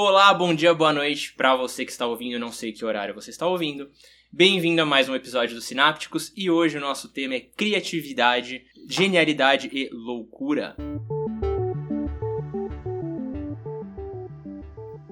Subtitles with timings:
[0.00, 3.30] Olá, bom dia, boa noite para você que está ouvindo, não sei que horário você
[3.30, 3.90] está ouvindo.
[4.30, 9.68] Bem-vindo a mais um episódio do Sinápticos e hoje o nosso tema é criatividade, genialidade
[9.72, 10.76] e loucura.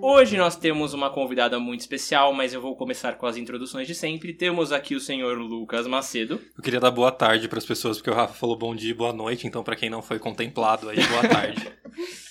[0.00, 3.94] Hoje nós temos uma convidada muito especial, mas eu vou começar com as introduções de
[3.96, 4.32] sempre.
[4.32, 6.40] Temos aqui o senhor Lucas Macedo.
[6.56, 8.94] Eu queria dar boa tarde para as pessoas, porque o Rafa falou bom dia e
[8.94, 11.72] boa noite, então para quem não foi contemplado aí, boa tarde.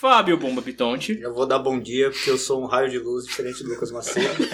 [0.00, 1.20] Fábio Bomba Pitonte.
[1.20, 3.90] Eu vou dar bom dia porque eu sou um raio de luz diferente do Lucas
[3.90, 4.48] Macedo.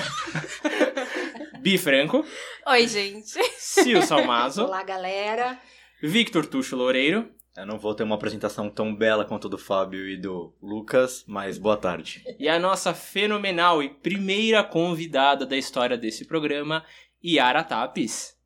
[1.62, 2.27] Bi Franco.
[2.66, 3.38] Oi, gente.
[3.54, 4.64] Sil Salmazo.
[4.64, 5.56] Olá, galera.
[6.02, 7.30] Victor Tuxo Loureiro.
[7.56, 11.59] Eu não vou ter uma apresentação tão bela quanto do Fábio e do Lucas, mas
[11.59, 12.24] boa tarde.
[12.40, 16.84] E a nossa fenomenal e primeira convidada da história desse programa,
[17.24, 18.37] Yara Tapes.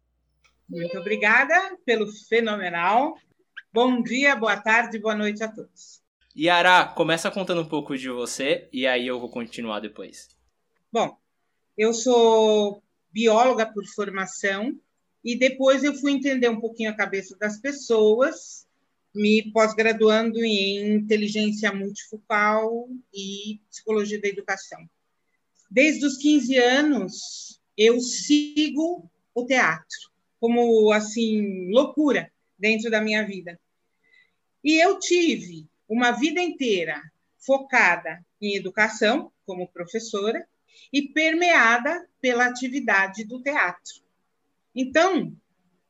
[0.68, 1.54] Muito obrigada
[1.86, 3.16] pelo fenomenal.
[3.72, 5.99] Bom dia, boa tarde, boa noite a todos.
[6.42, 10.30] Yara, começa contando um pouco de você e aí eu vou continuar depois.
[10.90, 11.14] Bom,
[11.76, 14.74] eu sou bióloga por formação
[15.22, 18.66] e depois eu fui entender um pouquinho a cabeça das pessoas,
[19.14, 24.88] me pós-graduando em inteligência multifocal e psicologia da educação.
[25.70, 33.60] Desde os 15 anos eu sigo o teatro como assim loucura dentro da minha vida.
[34.64, 37.02] E eu tive uma vida inteira
[37.36, 40.46] focada em educação, como professora,
[40.92, 43.94] e permeada pela atividade do teatro.
[44.72, 45.36] Então,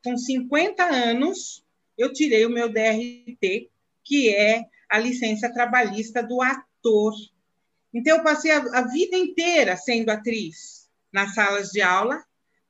[0.02, 1.62] com 50 anos,
[1.98, 3.70] eu tirei o meu DRT,
[4.02, 7.12] que é a licença trabalhista do ator.
[7.92, 12.24] Então, eu passei a, vida inteira sendo atriz nas salas de aula,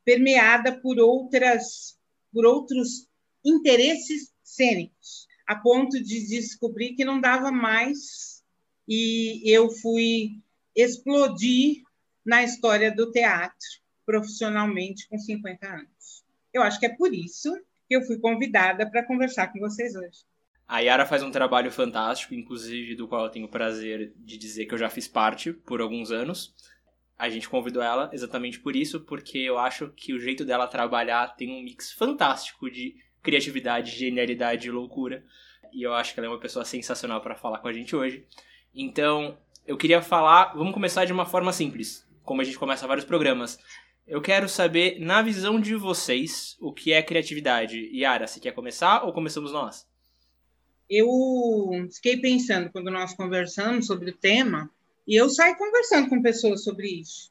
[0.05, 1.97] permeada por outras
[2.33, 3.09] por outros
[3.45, 8.41] interesses cênicos a ponto de descobrir que não dava mais
[8.87, 10.39] e eu fui
[10.77, 11.83] explodir
[12.25, 13.59] na história do teatro
[14.07, 16.25] profissionalmente com 50 anos.
[16.55, 17.53] Eu acho que é por isso
[17.89, 20.21] que eu fui convidada para conversar com vocês hoje.
[20.69, 24.67] A Yara faz um trabalho fantástico, inclusive do qual eu tenho o prazer de dizer
[24.67, 26.55] que eu já fiz parte por alguns anos.
[27.19, 31.35] A gente convidou ela exatamente por isso, porque eu acho que o jeito dela trabalhar
[31.35, 35.25] tem um mix fantástico de criatividade, genialidade e loucura.
[35.73, 38.25] E eu acho que ela é uma pessoa sensacional para falar com a gente hoje.
[38.75, 39.37] Então,
[39.67, 43.59] eu queria falar, vamos começar de uma forma simples, como a gente começa vários programas.
[44.07, 47.91] Eu quero saber, na visão de vocês, o que é criatividade.
[47.93, 49.87] Yara, você quer começar ou começamos nós?
[50.89, 51.09] Eu
[51.95, 54.69] fiquei pensando quando nós conversamos sobre o tema,
[55.07, 57.31] e eu saí conversando com pessoas sobre isso,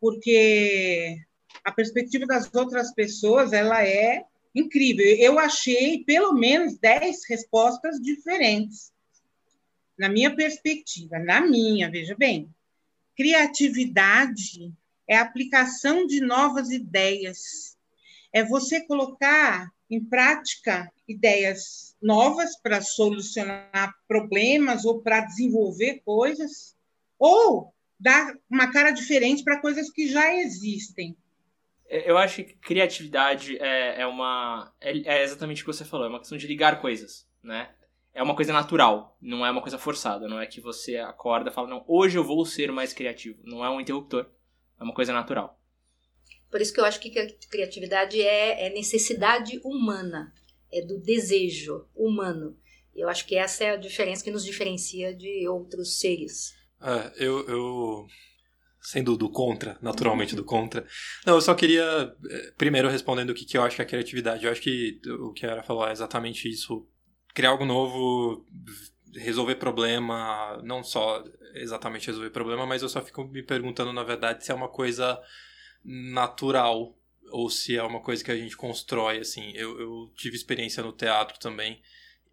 [0.00, 1.18] porque
[1.62, 5.06] a perspectiva das outras pessoas ela é incrível.
[5.18, 8.92] Eu achei pelo menos 10 respostas diferentes.
[9.98, 12.48] Na minha perspectiva, na minha, veja bem.
[13.16, 14.72] Criatividade
[15.08, 17.76] é a aplicação de novas ideias.
[18.32, 26.74] É você colocar em prática ideias novas para solucionar problemas ou para desenvolver coisas,
[27.18, 31.16] ou dar uma cara diferente para coisas que já existem.
[31.88, 34.72] É, eu acho que criatividade é, é uma.
[34.80, 37.74] É, é, exatamente o que você falou, é uma questão de ligar coisas, né?
[38.12, 41.52] É uma coisa natural, não é uma coisa forçada, não é que você acorda e
[41.52, 43.40] fala, não, hoje eu vou ser mais criativo.
[43.42, 44.30] Não é um interruptor,
[44.78, 45.60] é uma coisa natural.
[46.48, 47.10] Por isso que eu acho que
[47.50, 50.32] criatividade é, é necessidade humana,
[50.72, 52.56] é do desejo humano.
[52.94, 56.54] Eu acho que essa é a diferença que nos diferencia de outros seres.
[56.80, 58.06] É, eu, eu
[58.84, 60.86] sendo do contra, naturalmente do contra.
[61.24, 64.44] Não, eu só queria, eh, primeiro respondendo o que, que eu acho que é criatividade.
[64.44, 66.86] Eu acho que o que a Era falou é exatamente isso.
[67.34, 68.44] Criar algo novo,
[69.14, 71.24] resolver problema, não só
[71.54, 75.18] exatamente resolver problema, mas eu só fico me perguntando, na verdade, se é uma coisa
[75.82, 76.94] natural
[77.30, 79.50] ou se é uma coisa que a gente constrói, assim.
[79.54, 81.80] Eu, eu tive experiência no teatro também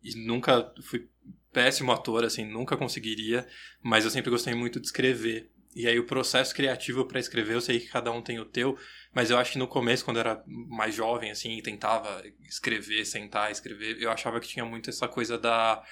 [0.03, 1.07] e nunca fui
[1.53, 3.47] péssimo ator, assim, nunca conseguiria,
[3.81, 5.50] mas eu sempre gostei muito de escrever.
[5.76, 8.78] E aí o processo criativo para escrever, eu sei que cada um tem o teu,
[9.14, 13.52] mas eu acho que no começo, quando eu era mais jovem, assim, tentava escrever, sentar,
[13.52, 15.84] escrever, eu achava que tinha muito essa coisa da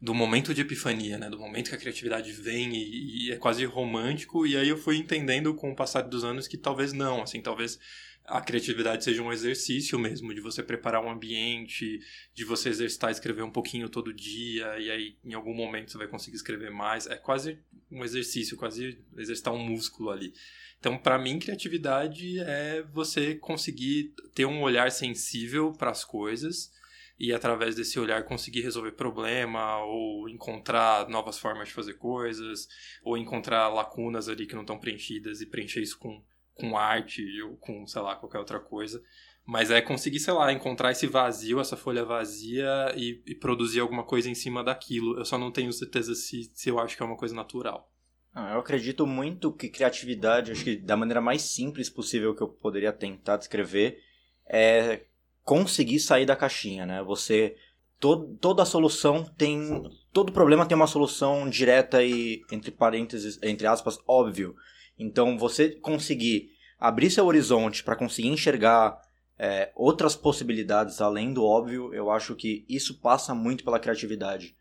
[0.00, 1.30] do momento de epifania, né?
[1.30, 4.46] Do momento que a criatividade vem e, e é quase romântico.
[4.46, 7.78] E aí eu fui entendendo com o passar dos anos que talvez não, assim, talvez
[8.26, 12.00] a criatividade seja um exercício mesmo, de você preparar um ambiente,
[12.32, 16.08] de você exercitar escrever um pouquinho todo dia, e aí em algum momento você vai
[16.08, 17.06] conseguir escrever mais.
[17.06, 17.58] É quase
[17.90, 20.32] um exercício, quase exercitar um músculo ali.
[20.78, 26.70] Então, para mim, criatividade é você conseguir ter um olhar sensível para as coisas
[27.18, 32.68] e através desse olhar conseguir resolver problema ou encontrar novas formas de fazer coisas
[33.02, 36.22] ou encontrar lacunas ali que não estão preenchidas e preencher isso com,
[36.54, 39.02] com arte ou com, sei lá, qualquer outra coisa.
[39.46, 44.04] Mas é conseguir, sei lá, encontrar esse vazio, essa folha vazia e, e produzir alguma
[44.04, 45.18] coisa em cima daquilo.
[45.18, 47.90] Eu só não tenho certeza se, se eu acho que é uma coisa natural.
[48.34, 52.92] Eu acredito muito que criatividade, acho que da maneira mais simples possível que eu poderia
[52.92, 54.00] tentar descrever,
[54.44, 55.04] é
[55.44, 57.00] conseguir sair da caixinha, né?
[57.04, 57.54] Você
[58.00, 63.98] todo, toda solução tem todo problema tem uma solução direta e entre parênteses, entre aspas,
[64.06, 64.56] óbvio.
[64.98, 69.00] Então você conseguir abrir seu horizonte para conseguir enxergar
[69.38, 74.56] é, outras possibilidades além do óbvio, eu acho que isso passa muito pela criatividade.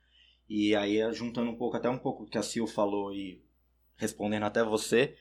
[0.49, 3.41] E aí, juntando um pouco, até um pouco que a Sil falou e
[3.95, 5.15] respondendo até você,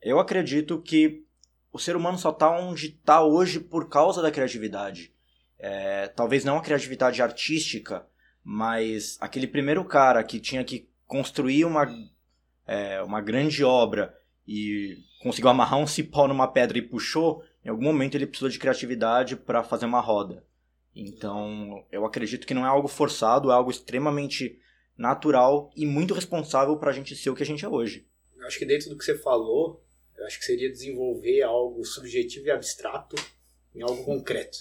[0.00, 1.24] eu acredito que
[1.72, 5.12] o ser humano só está onde está hoje por causa da criatividade.
[5.58, 8.06] É, talvez não a criatividade artística,
[8.42, 11.86] mas aquele primeiro cara que tinha que construir uma,
[12.66, 14.14] é, uma grande obra
[14.46, 18.58] e conseguiu amarrar um cipó numa pedra e puxou, em algum momento ele precisou de
[18.58, 20.44] criatividade para fazer uma roda.
[20.94, 24.58] Então, eu acredito que não é algo forçado, é algo extremamente
[24.96, 28.06] natural e muito responsável para a gente ser o que a gente é hoje.
[28.36, 29.82] Eu acho que dentro do que você falou,
[30.16, 33.16] eu acho que seria desenvolver algo subjetivo e abstrato
[33.74, 34.58] em algo concreto.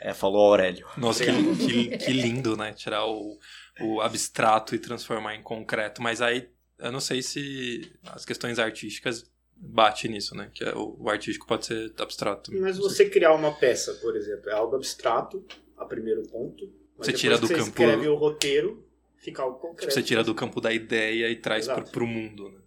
[0.00, 0.86] É, falou Aurélio.
[0.96, 2.72] Nossa, que, que, que, lindo, né?
[2.72, 3.38] Tirar o,
[3.80, 6.02] o abstrato e transformar em concreto.
[6.02, 6.50] Mas aí,
[6.82, 10.50] eu não sei se as questões artísticas bate nisso, né?
[10.52, 12.52] Que é, o, o artístico pode ser abstrato.
[12.60, 15.44] Mas você criar uma peça, por exemplo, é algo abstrato,
[15.76, 16.68] a primeiro ponto.
[16.96, 17.66] você tira do você campo.
[17.66, 18.84] Você escreve o roteiro,
[19.18, 19.92] fica algo concreto.
[19.92, 22.58] Você tira do campo da ideia e traz pro, pro mundo, né?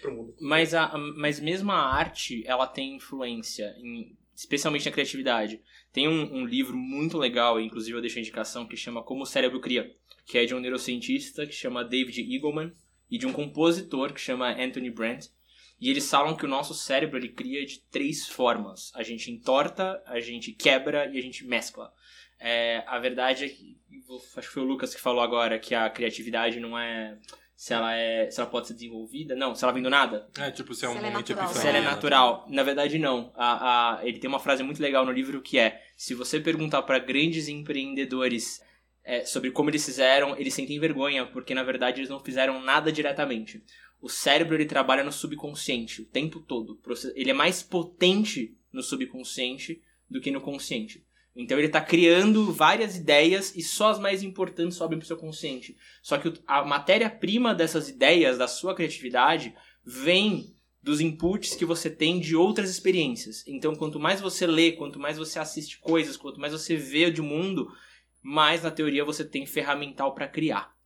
[0.00, 0.34] Pro mundo.
[0.40, 5.60] Mas, a, mas mesmo a arte, ela tem influência, em, especialmente na criatividade.
[5.92, 9.26] Tem um, um livro muito legal, inclusive eu deixo a indicação, que chama Como o
[9.26, 9.90] Cérebro Cria,
[10.24, 12.72] que é de um neurocientista que chama David Eagleman
[13.10, 15.30] e de um compositor que chama Anthony Brandt
[15.80, 18.90] e eles falam que o nosso cérebro ele cria de três formas.
[18.94, 21.92] A gente entorta, a gente quebra e a gente mescla.
[22.40, 23.76] É, a verdade é que,
[24.36, 27.16] acho que foi o Lucas que falou agora que a criatividade não é
[27.54, 30.48] se ela é se ela pode ser desenvolvida não se ela vem do nada é
[30.52, 31.44] tipo se é um Se ela é momento natural.
[31.46, 31.60] epifânico.
[31.60, 35.04] se ela é natural na verdade não a, a, ele tem uma frase muito legal
[35.04, 38.62] no livro que é se você perguntar para grandes empreendedores
[39.08, 42.92] é, sobre como eles fizeram eles sentem vergonha porque na verdade eles não fizeram nada
[42.92, 43.64] diretamente
[44.00, 46.78] o cérebro ele trabalha no subconsciente o tempo todo
[47.14, 52.96] ele é mais potente no subconsciente do que no consciente então ele está criando várias
[52.96, 55.76] ideias e só as mais importantes sobem para o seu consciente.
[56.02, 62.18] Só que a matéria-prima dessas ideias, da sua criatividade, vem dos inputs que você tem
[62.18, 63.44] de outras experiências.
[63.46, 67.22] Então, quanto mais você lê, quanto mais você assiste coisas, quanto mais você vê de
[67.22, 67.70] mundo,
[68.22, 70.76] mais na teoria você tem ferramental para criar.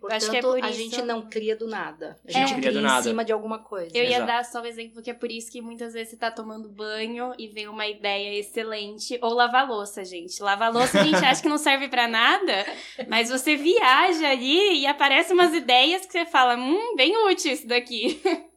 [0.00, 2.18] Portanto, acho que é por a isso- gente não cria do nada.
[2.26, 2.32] A É.
[2.32, 3.02] gente Não cria do em nada.
[3.04, 3.96] cima de alguma coisa.
[3.96, 4.26] Eu ia Exato.
[4.26, 7.32] dar só um exemplo que é por isso que muitas vezes você tá tomando banho
[7.38, 9.16] e vem uma ideia excelente.
[9.22, 10.42] Ou lavar louça, gente.
[10.42, 12.66] Lavar louça a gente acha que não serve pra nada,
[13.06, 17.68] mas você viaja ali e aparecem umas ideias que você fala, hum, bem útil isso
[17.68, 18.20] daqui.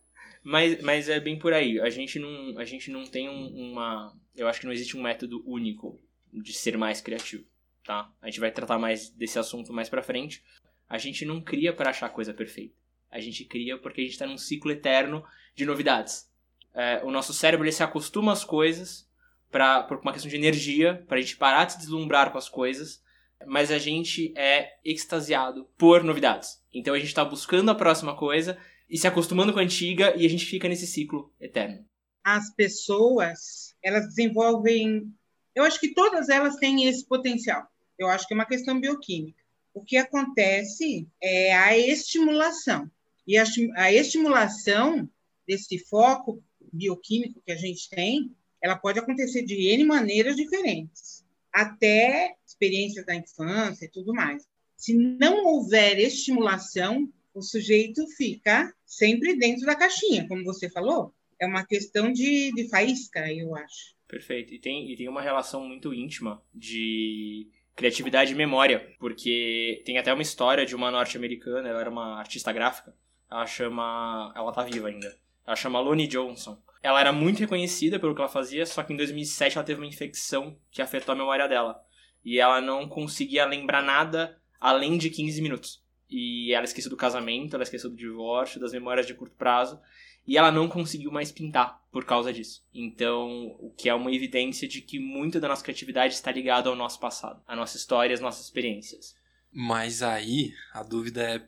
[0.48, 1.80] Mas, mas é bem por aí.
[1.80, 4.14] A gente não, a gente não tem um- uma.
[4.36, 6.00] Eu acho que não existe um método único
[6.32, 7.44] de ser mais criativo,
[7.86, 8.12] tá?
[8.22, 10.44] A gente vai tratar mais desse assunto mais pra frente.
[10.90, 12.76] A gente não cria para achar a coisa perfeita.
[13.10, 15.24] A gente cria porque a gente tá num ciclo eterno
[15.56, 16.30] de novidades.
[16.74, 19.10] É, o nosso cérebro ele se acostuma às coisas
[19.50, 23.02] pra, por uma questão de energia, pra gente parar de se deslumbrar com as coisas.
[23.46, 26.62] Mas a gente é extasiado por novidades.
[26.74, 28.58] Então a gente tá buscando a próxima coisa
[28.90, 31.86] e se acostumando com a antiga e a gente fica nesse ciclo eterno.
[32.24, 35.14] as pessoas, elas desenvolvem,
[35.54, 37.64] eu acho que todas elas têm esse potencial.
[37.98, 39.44] Eu acho que é uma questão bioquímica.
[39.74, 42.90] O que acontece é a estimulação.
[43.28, 45.10] E a, esti- a estimulação
[45.48, 52.36] desse foco bioquímico que a gente tem, ela pode acontecer de N maneiras diferentes, até
[52.46, 54.48] experiências da infância e tudo mais.
[54.78, 61.14] Se não houver estimulação, o sujeito fica sempre dentro da caixinha, como você falou.
[61.40, 63.96] É uma questão de, de faísca, eu acho.
[64.08, 64.54] Perfeito.
[64.54, 70.14] E tem, e tem uma relação muito íntima de criatividade e memória, porque tem até
[70.14, 72.96] uma história de uma norte-americana, ela era uma artista gráfica,
[73.30, 74.32] ela chama.
[74.36, 75.16] Ela tá viva ainda.
[75.46, 76.58] Ela chama Lonnie Johnson.
[76.82, 79.88] Ela era muito reconhecida pelo que ela fazia, só que em 2007 ela teve uma
[79.88, 81.82] infecção que afetou a memória dela.
[82.24, 85.84] E ela não conseguia lembrar nada além de 15 minutos.
[86.08, 89.82] e ela esqueceu do casamento, ela esqueceu do divórcio, das memórias de curto prazo,
[90.26, 92.62] e ela não conseguiu mais pintar por causa disso.
[92.74, 96.76] Então, o que é uma evidência de que muito da nossa criatividade está ligada ao
[96.76, 99.16] nosso passado, à nossa história, às nossas experiências.
[99.50, 101.48] Mas aí, a dúvida é.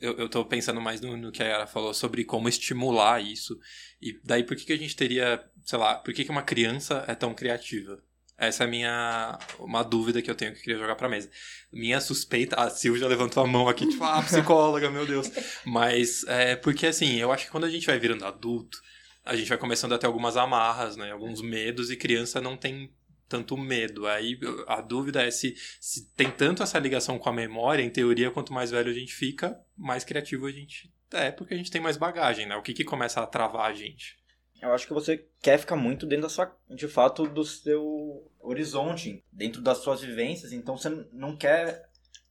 [0.00, 3.58] Eu, eu tô pensando mais no, no que a Yara falou sobre como estimular isso.
[4.00, 5.44] E daí, por que, que a gente teria.
[5.64, 8.00] Sei lá, por que, que uma criança é tão criativa?
[8.38, 9.36] Essa é a minha.
[9.58, 11.28] Uma dúvida que eu tenho que eu queria jogar pra mesa.
[11.72, 12.54] Minha suspeita.
[12.54, 15.28] A Silvia levantou a mão aqui, tipo, ah, psicóloga, meu Deus.
[15.66, 18.78] Mas, é porque assim, eu acho que quando a gente vai virando adulto,
[19.24, 21.12] a gente vai começando a ter algumas amarras, né?
[21.12, 22.92] Alguns medos, e criança não tem
[23.28, 24.06] tanto medo.
[24.06, 28.30] Aí a dúvida é se, se tem tanto essa ligação com a memória, em teoria,
[28.30, 31.80] quanto mais velho a gente fica, mais criativo a gente é, porque a gente tem
[31.80, 32.56] mais bagagem, né?
[32.56, 34.18] O que, que começa a travar a gente?
[34.60, 39.24] Eu acho que você quer ficar muito dentro da sua, de fato, do seu horizonte,
[39.30, 41.88] dentro das suas vivências, então você não quer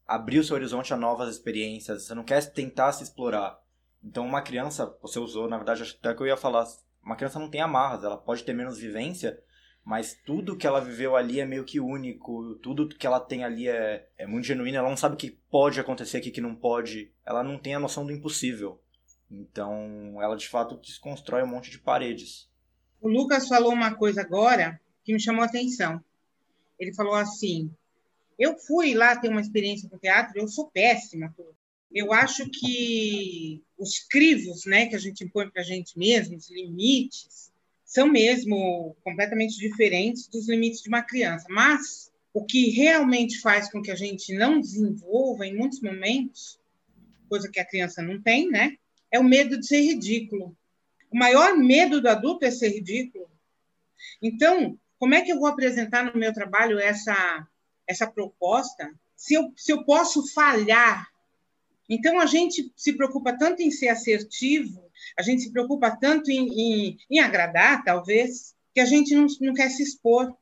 [0.07, 3.59] abrir o seu horizonte a novas experiências, você não quer tentar se explorar.
[4.03, 6.65] Então uma criança, você usou, na verdade, até que eu ia falar,
[7.03, 9.41] uma criança não tem amarras, ela pode ter menos vivência,
[9.83, 13.67] mas tudo que ela viveu ali é meio que único, tudo que ela tem ali
[13.67, 17.11] é, é muito genuíno, ela não sabe o que pode acontecer, o que não pode,
[17.25, 18.79] ela não tem a noção do impossível.
[19.29, 22.49] Então, ela de fato desconstrói um monte de paredes.
[22.99, 26.03] O Lucas falou uma coisa agora que me chamou a atenção.
[26.77, 27.73] Ele falou assim:
[28.37, 31.33] eu fui lá ter uma experiência com teatro, eu sou péssima.
[31.93, 36.49] Eu acho que os crivos, né, que a gente impõe para a gente mesmo, os
[36.49, 37.51] limites,
[37.83, 41.45] são mesmo completamente diferentes dos limites de uma criança.
[41.49, 46.59] Mas o que realmente faz com que a gente não desenvolva em muitos momentos,
[47.27, 48.77] coisa que a criança não tem, né?
[49.11, 50.55] é o medo de ser ridículo.
[51.11, 53.29] O maior medo do adulto é ser ridículo.
[54.21, 57.45] Então, como é que eu vou apresentar no meu trabalho essa,
[57.85, 61.10] essa proposta se eu, se eu posso falhar?
[61.89, 66.47] Então, a gente se preocupa tanto em ser assertivo, a gente se preocupa tanto em,
[66.47, 70.35] em, em agradar, talvez, que a gente não, não quer se expor.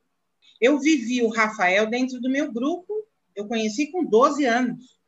[0.62, 2.94] Eu vivi o Rafael dentro do meu grupo,
[3.36, 5.00] eu conheci com 12 anos.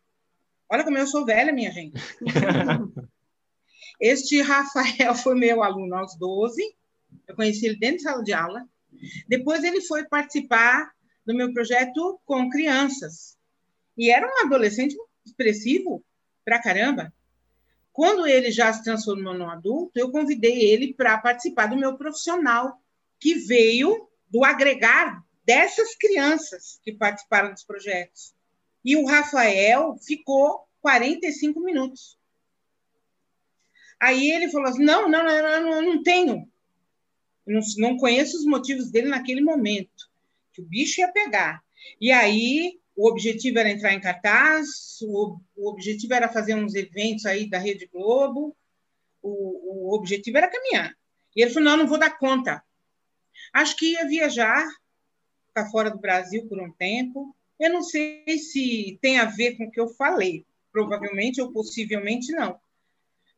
[0.70, 2.00] Olha como eu sou velha, minha gente.
[4.00, 6.60] Este Rafael foi meu aluno aos 12,
[7.28, 8.66] eu conheci ele dentro de sala de aula.
[9.28, 10.92] Depois ele foi participar
[11.26, 13.38] do meu projeto com crianças.
[13.96, 16.04] E era um adolescente expressivo
[16.44, 17.14] pra caramba.
[17.94, 22.82] Quando ele já se transformou num adulto, eu convidei ele para participar do meu profissional,
[23.20, 28.34] que veio do agregar dessas crianças que participaram dos projetos.
[28.84, 32.18] E o Rafael ficou 45 minutos.
[34.00, 36.50] Aí ele falou assim: não, não, não, não, não tenho.
[37.46, 40.10] Não, não conheço os motivos dele naquele momento,
[40.54, 41.62] que o bicho ia pegar.
[42.00, 47.26] E aí o objetivo era entrar em cartaz, o, o objetivo era fazer uns eventos
[47.26, 48.56] aí da Rede Globo,
[49.24, 50.96] o, o objetivo era caminhar.
[51.36, 52.64] E ele falou: não, não vou dar conta.
[53.52, 54.68] Acho que ia viajar,
[55.48, 57.36] ficar fora do Brasil por um tempo.
[57.60, 60.46] Eu não sei se tem a ver com o que eu falei.
[60.72, 62.60] Provavelmente ou possivelmente não.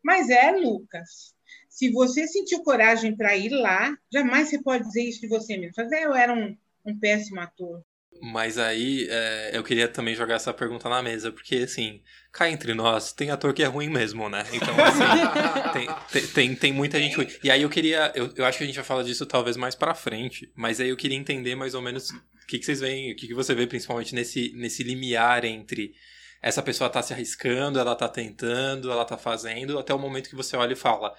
[0.03, 1.33] Mas é, Lucas,
[1.69, 5.73] se você sentiu coragem para ir lá, jamais você pode dizer isso de você mesmo.
[5.73, 7.81] Fazer, eu era um, um péssimo ator.
[8.25, 12.01] Mas aí é, eu queria também jogar essa pergunta na mesa, porque assim,
[12.31, 14.45] cá entre nós, tem ator que é ruim mesmo, né?
[14.53, 15.73] Então, assim,
[16.09, 17.27] tem, tem, tem, muita gente ruim.
[17.43, 19.75] E aí eu queria, eu, eu acho que a gente vai falar disso talvez mais
[19.75, 23.11] pra frente, mas aí eu queria entender mais ou menos o que, que vocês veem,
[23.11, 25.93] o que, que você vê principalmente nesse, nesse limiar entre
[26.41, 30.35] essa pessoa tá se arriscando, ela tá tentando, ela tá fazendo, até o momento que
[30.35, 31.13] você olha e fala,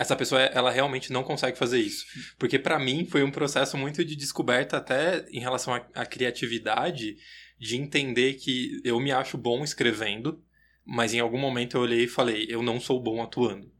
[0.00, 2.06] essa pessoa ela realmente não consegue fazer isso.
[2.38, 7.18] Porque para mim foi um processo muito de descoberta até em relação à criatividade,
[7.58, 10.42] de entender que eu me acho bom escrevendo,
[10.86, 13.70] mas em algum momento eu olhei e falei, eu não sou bom atuando.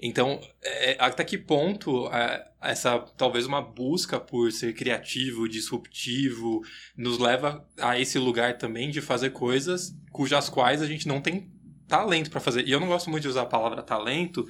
[0.00, 6.60] Então, é, até que ponto é, essa talvez uma busca por ser criativo, disruptivo,
[6.96, 11.52] nos leva a esse lugar também de fazer coisas cujas quais a gente não tem
[11.86, 12.66] talento para fazer.
[12.66, 14.44] E eu não gosto muito de usar a palavra talento,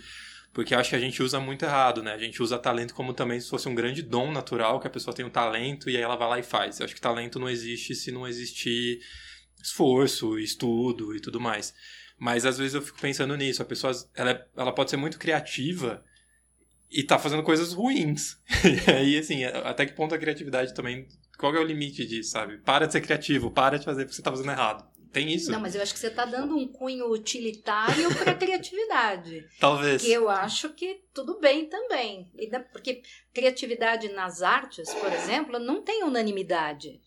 [0.52, 2.12] porque acho que a gente usa muito errado, né?
[2.12, 5.14] A gente usa talento como também se fosse um grande dom natural, que a pessoa
[5.14, 6.80] tem um talento e aí ela vai lá e faz.
[6.80, 9.00] Eu acho que talento não existe se não existir
[9.62, 11.74] esforço, estudo e tudo mais.
[12.18, 13.62] Mas às vezes eu fico pensando nisso.
[13.62, 16.04] A pessoa ela, é, ela pode ser muito criativa
[16.90, 18.36] e tá fazendo coisas ruins.
[18.64, 21.06] e aí, assim, até que ponto a criatividade também.
[21.38, 22.58] Qual é o limite disso, sabe?
[22.58, 24.84] Para de ser criativo, para de fazer porque você tá fazendo errado.
[25.12, 25.50] Tem isso?
[25.50, 29.46] Não, mas eu acho que você tá dando um cunho utilitário para criatividade.
[29.58, 30.02] Talvez.
[30.02, 32.30] Que eu acho que tudo bem também.
[32.72, 37.00] Porque criatividade nas artes, por exemplo, não tem unanimidade.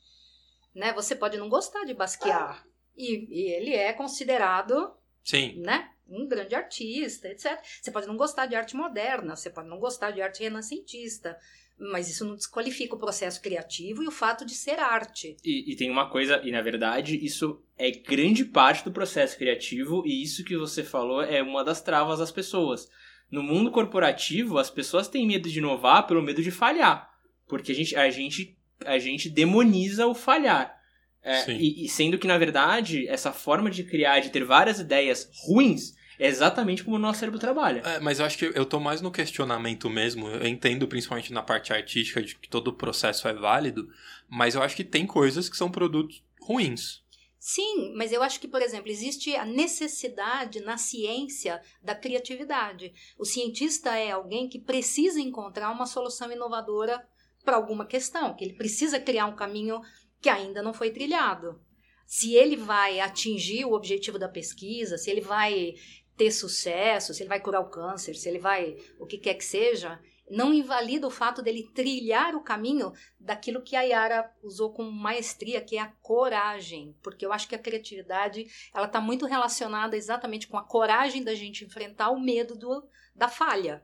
[0.74, 0.94] Né?
[0.94, 2.64] Você pode não gostar de Basquiat.
[2.98, 4.94] E, e ele é considerado
[5.24, 5.60] Sim.
[5.60, 5.90] né?
[6.08, 7.58] Um grande artista, etc.
[7.82, 11.38] Você pode não gostar de arte moderna, você pode não gostar de arte renascentista,
[11.82, 15.36] mas isso não desqualifica o processo criativo e o fato de ser arte.
[15.44, 20.04] E, e tem uma coisa, e na verdade, isso é grande parte do processo criativo,
[20.06, 22.88] e isso que você falou é uma das travas das pessoas.
[23.32, 27.10] No mundo corporativo, as pessoas têm medo de inovar pelo medo de falhar.
[27.48, 30.78] Porque a gente, a gente, a gente demoniza o falhar.
[31.24, 35.30] É, e, e sendo que, na verdade, essa forma de criar, de ter várias ideias
[35.46, 37.82] ruins, é exatamente como o nosso cérebro trabalha.
[37.84, 40.28] É, mas eu acho que eu tô mais no questionamento mesmo.
[40.28, 43.90] Eu entendo, principalmente na parte artística, de que todo o processo é válido,
[44.30, 47.02] mas eu acho que tem coisas que são produtos ruins.
[47.40, 52.94] Sim, mas eu acho que, por exemplo, existe a necessidade na ciência da criatividade.
[53.18, 57.04] O cientista é alguém que precisa encontrar uma solução inovadora
[57.44, 59.82] para alguma questão, que ele precisa criar um caminho
[60.22, 61.60] que ainda não foi trilhado.
[62.06, 65.76] Se ele vai atingir o objetivo da pesquisa, se ele vai
[66.22, 69.44] ter sucesso, se ele vai curar o câncer, se ele vai o que quer que
[69.44, 70.00] seja,
[70.30, 75.62] não invalida o fato dele trilhar o caminho daquilo que a Yara usou com maestria,
[75.62, 80.48] que é a coragem, porque eu acho que a criatividade ela está muito relacionada exatamente
[80.48, 83.84] com a coragem da gente enfrentar o medo do, da falha.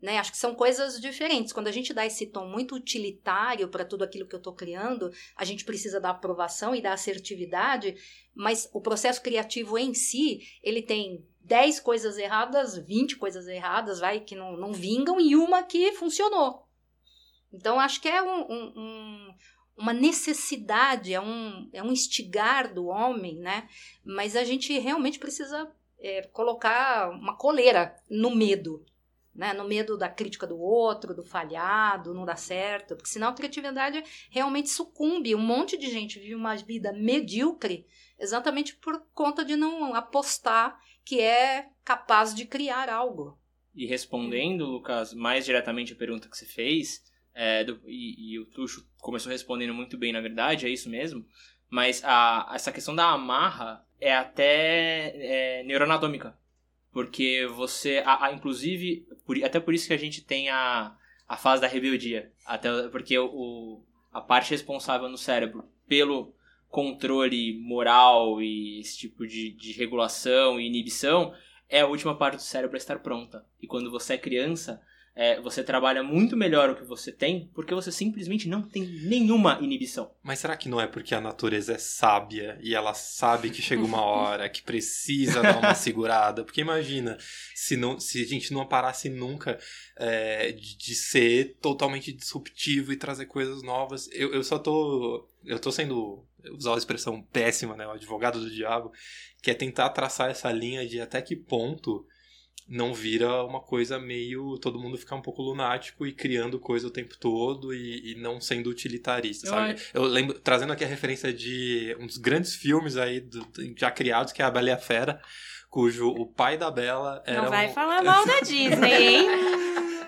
[0.00, 0.18] Né?
[0.18, 1.52] Acho que são coisas diferentes.
[1.52, 5.10] Quando a gente dá esse tom muito utilitário para tudo aquilo que eu estou criando,
[5.36, 7.96] a gente precisa da aprovação e da assertividade,
[8.34, 14.20] mas o processo criativo em si, ele tem 10 coisas erradas, 20 coisas erradas, vai,
[14.20, 16.68] que não, não vingam, e uma que funcionou.
[17.52, 19.34] Então, acho que é um, um, um,
[19.76, 23.68] uma necessidade, é um, é um instigar do homem, né?
[24.04, 28.84] Mas a gente realmente precisa é, colocar uma coleira no medo,
[29.38, 29.54] né?
[29.54, 34.02] No medo da crítica do outro, do falhado, não dá certo, porque senão a criatividade
[34.30, 35.34] realmente sucumbe.
[35.34, 37.86] Um monte de gente vive uma vida medíocre
[38.18, 43.38] exatamente por conta de não apostar que é capaz de criar algo.
[43.74, 48.44] E respondendo, Lucas, mais diretamente a pergunta que você fez, é, do- e, e o
[48.46, 51.24] Tuxo começou respondendo muito bem, na verdade, é isso mesmo,
[51.70, 56.36] mas a, essa questão da amarra é até é, neuroanatômica.
[56.92, 60.96] Porque você, a, a- inclusive, por- até por isso que a gente tem a,
[61.28, 62.32] a fase da rebeldia.
[62.46, 66.34] Até, porque o, o- a parte responsável no cérebro pelo
[66.68, 71.32] controle moral e esse tipo de, de regulação e inibição
[71.68, 73.44] é a última parte do cérebro a estar pronta.
[73.60, 74.80] E quando você é criança,
[75.20, 79.58] é, você trabalha muito melhor o que você tem, porque você simplesmente não tem nenhuma
[79.60, 80.12] inibição.
[80.22, 83.82] Mas será que não é porque a natureza é sábia e ela sabe que chega
[83.82, 86.44] uma hora que precisa dar uma segurada?
[86.44, 87.18] Porque imagina,
[87.52, 89.58] se, não, se a gente não parasse nunca
[89.96, 94.08] é, de, de ser totalmente disruptivo e trazer coisas novas.
[94.12, 95.28] Eu, eu só tô.
[95.44, 96.24] Eu tô sendo.
[96.52, 97.84] Usar uma expressão péssima, né?
[97.84, 98.92] O advogado do diabo,
[99.42, 102.06] que é tentar traçar essa linha de até que ponto
[102.68, 106.90] não vira uma coisa meio todo mundo ficar um pouco lunático e criando coisa o
[106.90, 109.72] tempo todo e, e não sendo utilitarista, Eu sabe?
[109.72, 113.90] acho- Eu lembro, trazendo aqui a referência de um dos grandes filmes aí do- já
[113.90, 115.20] criados, que é A Bela e a Fera,
[115.70, 118.66] cujo o pai da Bela era Não vai um- falar mal da Disney,
[119.16, 119.28] hein?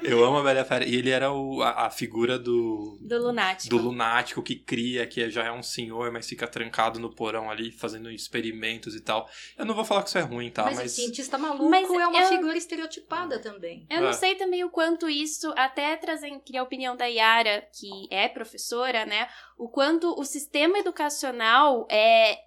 [0.03, 0.85] Eu amo a Bela Fera.
[0.87, 3.69] E ele era o, a, a figura do, Do lunático.
[3.77, 7.71] do lunático que cria, que já é um senhor, mas fica trancado no porão ali,
[7.73, 9.29] fazendo experimentos e tal.
[9.59, 10.65] Eu não vou falar que isso é ruim, tá?
[10.65, 13.87] mas, Mas, o cientista maluco Mas é uma eu- figura estereotipada também.
[13.91, 14.13] Eu não É.
[14.13, 19.05] sei também o quanto isso, até trazendo queria a opinião da Yara, que é professora,
[19.05, 19.29] né?
[19.59, 22.39] O quanto o sistema educacional é,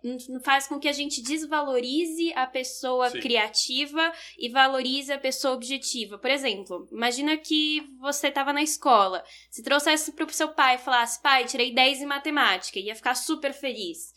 [0.44, 3.20] faz com que a gente desvalorize a pessoa Sim.
[3.20, 6.18] criativa e valorize a pessoa objetiva.
[6.18, 7.53] Por exemplo, imagina que
[8.00, 12.06] você estava na escola, se trouxesse pro seu pai e falasse, pai, tirei 10 em
[12.06, 14.14] matemática, ia ficar super feliz.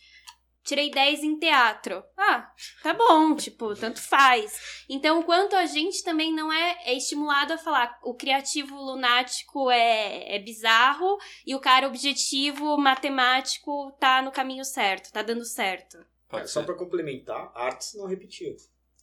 [0.67, 2.03] Tirei 10 em teatro.
[2.19, 4.85] Ah, tá bom, tipo, tanto faz.
[4.89, 9.71] Então, o quanto a gente também não é, é estimulado a falar o criativo lunático
[9.71, 16.05] é, é bizarro e o cara objetivo matemático tá no caminho certo, tá dando certo.
[16.29, 16.67] pode Só ser.
[16.67, 18.57] pra complementar, artes não repetia.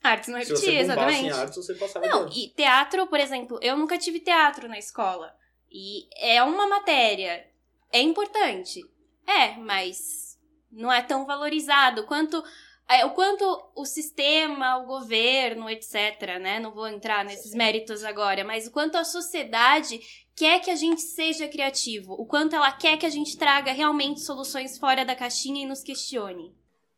[0.04, 1.32] Artes não Se você bombasse em exatamente.
[1.32, 2.46] artes, você passava Não, de ano.
[2.46, 5.34] e teatro, por exemplo, eu nunca tive teatro na escola.
[5.72, 7.48] E é uma matéria.
[7.92, 8.82] É importante.
[9.26, 10.38] É, mas
[10.72, 12.44] não é tão valorizado quanto.
[12.90, 16.60] é, o quanto o sistema, o governo, etc., né?
[16.60, 20.02] Não vou entrar nesses méritos agora, mas o quanto a sociedade
[20.36, 24.20] quer que a gente seja criativo, o quanto ela quer que a gente traga realmente
[24.20, 26.54] soluções fora da caixinha e nos questione.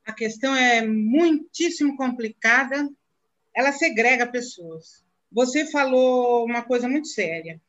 [0.06, 2.89] A questão é muitíssimo complicada,
[3.54, 5.04] ela segrega pessoas.
[5.32, 7.60] Você falou uma coisa muito séria,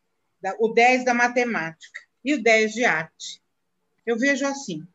[0.61, 3.43] o 10 da matemática e o 10 de arte.
[4.05, 4.87] Eu vejo assim,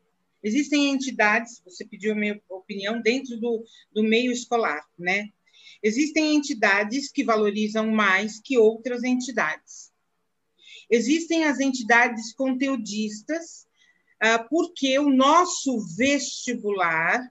[0.44, 5.30] Existem entidades, você pediu a minha opinião, dentro do, do meio escolar, né?
[5.84, 9.92] Existem entidades que valorizam mais que outras entidades.
[10.90, 13.68] Existem as entidades conteudistas,
[14.38, 17.28] porque o nosso vestibular,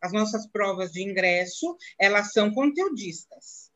[0.00, 3.70] as nossas provas de ingresso, elas são conteudistas.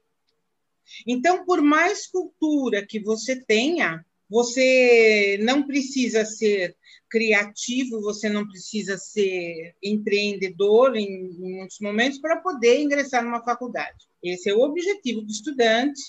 [1.07, 6.77] Então, por mais cultura que você tenha, você não precisa ser
[7.09, 14.09] criativo, você não precisa ser empreendedor em, em muitos momentos para poder ingressar numa faculdade.
[14.23, 16.01] Esse é o objetivo do estudante,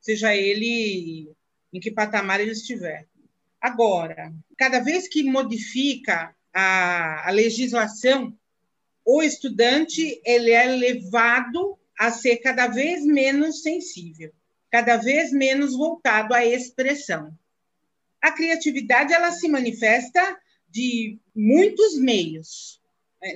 [0.00, 1.32] seja ele
[1.72, 3.07] em que patamar ele estiver.
[3.60, 8.36] Agora, cada vez que modifica a, a legislação,
[9.04, 14.32] o estudante ele é levado a ser cada vez menos sensível,
[14.70, 17.36] cada vez menos voltado à expressão.
[18.22, 22.80] A criatividade ela se manifesta de muitos meios,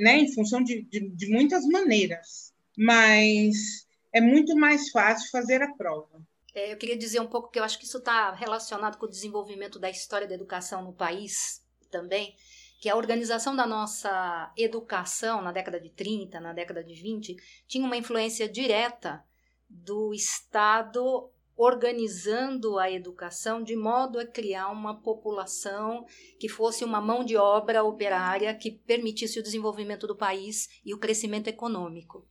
[0.00, 5.74] né, em função de, de, de muitas maneiras, mas é muito mais fácil fazer a
[5.74, 6.22] prova.
[6.54, 9.10] É, eu queria dizer um pouco que eu acho que isso está relacionado com o
[9.10, 12.34] desenvolvimento da história da educação no país também,
[12.80, 17.36] que a organização da nossa educação na década de 30, na década de 20,
[17.66, 19.24] tinha uma influência direta
[19.68, 26.04] do Estado organizando a educação de modo a criar uma população
[26.38, 30.98] que fosse uma mão de obra operária que permitisse o desenvolvimento do país e o
[30.98, 32.26] crescimento econômico.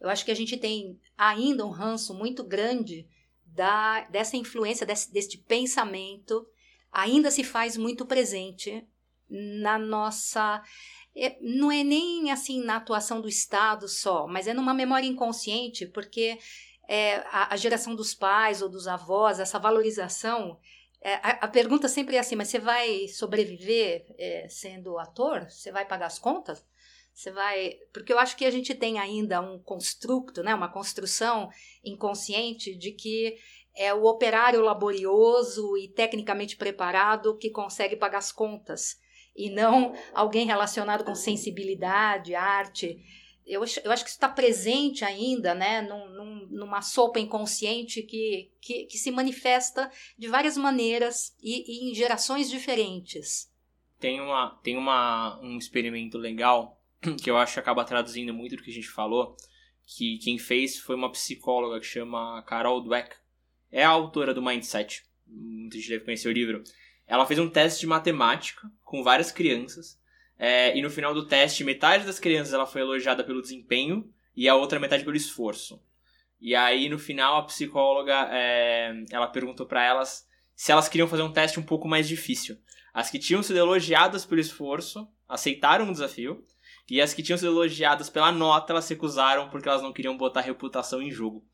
[0.00, 3.08] Eu acho que a gente tem ainda um ranço muito grande
[3.54, 6.46] da, dessa influência, desse, deste pensamento,
[6.92, 8.86] ainda se faz muito presente
[9.28, 10.62] na nossa.
[11.16, 15.86] É, não é nem assim na atuação do Estado só, mas é numa memória inconsciente,
[15.86, 16.38] porque
[16.88, 20.58] é, a, a, geração dos pais ou dos avós, essa valorização.
[21.00, 25.50] É, a, a, pergunta sempre é assim: mas você vai sobreviver é, sendo ator?
[25.50, 26.64] Você vai pagar as contas?
[27.18, 27.72] Você vai.
[27.92, 31.50] Porque eu acho que a gente tem ainda um construto, né, uma construção
[31.84, 33.36] inconsciente de que
[33.74, 39.00] é o operário laborioso e tecnicamente preparado que consegue pagar as contas,
[39.34, 42.96] e não alguém relacionado com sensibilidade, arte.
[43.44, 48.52] Eu, eu acho que isso está presente ainda, né, num, num, numa sopa inconsciente que,
[48.60, 53.52] que, que, se manifesta de várias maneiras e, e em gerações diferentes.
[53.98, 56.77] Tem, uma, tem uma, um experimento legal
[57.22, 59.36] que eu acho que acaba traduzindo muito do que a gente falou,
[59.86, 63.16] que quem fez foi uma psicóloga que chama Carol Dweck.
[63.70, 65.04] É a autora do Mindset.
[65.26, 66.62] Muita gente deve conhecer o livro.
[67.06, 69.98] Ela fez um teste de matemática com várias crianças.
[70.38, 74.48] É, e no final do teste, metade das crianças ela foi elogiada pelo desempenho e
[74.48, 75.82] a outra metade pelo esforço.
[76.40, 81.22] E aí, no final, a psicóloga é, ela perguntou para elas se elas queriam fazer
[81.22, 82.56] um teste um pouco mais difícil.
[82.92, 86.44] As que tinham sido elogiadas pelo esforço aceitaram o desafio
[86.90, 90.16] e as que tinham sido elogiadas pela nota, elas se recusaram porque elas não queriam
[90.16, 91.44] botar reputação em jogo.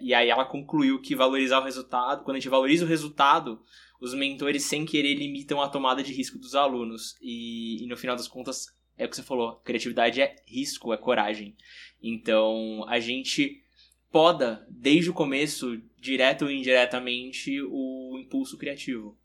[0.00, 3.60] E aí ela concluiu que valorizar o resultado, quando a gente valoriza o resultado,
[4.00, 7.16] os mentores sem querer limitam a tomada de risco dos alunos.
[7.20, 10.96] E, e no final das contas, é o que você falou, criatividade é risco, é
[10.96, 11.54] coragem.
[12.02, 13.62] Então, a gente
[14.10, 19.18] poda desde o começo, direto ou indiretamente, o impulso criativo.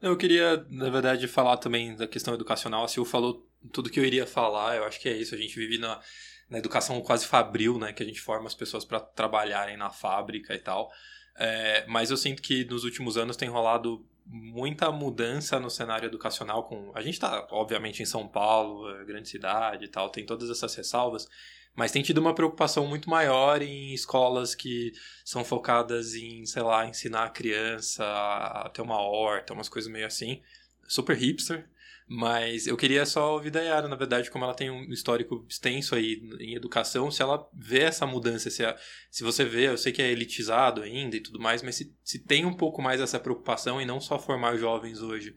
[0.00, 2.84] Eu queria, na verdade, falar também da questão educacional.
[2.84, 5.34] A Sil falou tudo que eu iria falar, eu acho que é isso.
[5.34, 6.00] A gente vive na,
[6.48, 7.92] na educação quase fabril, né?
[7.92, 10.90] Que a gente forma as pessoas para trabalharem na fábrica e tal.
[11.38, 16.64] É, mas eu sinto que nos últimos anos tem rolado muita mudança no cenário educacional.
[16.64, 20.50] Com A gente está, obviamente, em São Paulo, é grande cidade e tal, tem todas
[20.50, 21.28] essas ressalvas.
[21.74, 26.86] Mas tem tido uma preocupação muito maior em escolas que são focadas em, sei lá,
[26.86, 30.42] ensinar a criança a ter uma horta, umas coisas meio assim.
[30.88, 31.68] Super hipster.
[32.08, 35.96] Mas eu queria só ouvir da Yara, na verdade, como ela tem um histórico extenso
[35.96, 38.76] aí em educação, se ela vê essa mudança, se, a,
[39.10, 42.20] se você vê, eu sei que é elitizado ainda e tudo mais, mas se, se
[42.20, 45.34] tem um pouco mais essa preocupação e não só formar jovens hoje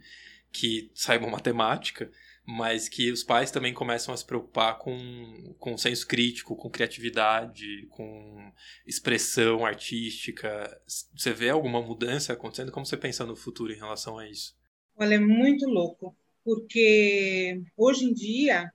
[0.52, 2.12] que saibam matemática,
[2.46, 7.88] mas que os pais também começam a se preocupar com, com senso crítico, com criatividade,
[7.90, 8.52] com
[8.86, 10.80] expressão artística.
[11.16, 12.72] Você vê alguma mudança acontecendo?
[12.72, 14.56] Como você pensa no futuro em relação a isso?
[14.96, 16.16] Olha, é muito louco
[16.50, 18.74] porque hoje em dia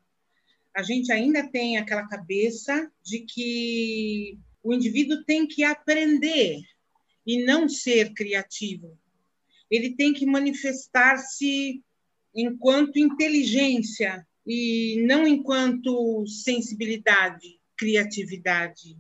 [0.73, 6.61] a gente ainda tem aquela cabeça de que o indivíduo tem que aprender
[7.27, 8.97] e não ser criativo.
[9.69, 11.83] Ele tem que manifestar-se
[12.33, 18.97] enquanto inteligência e não enquanto sensibilidade, criatividade.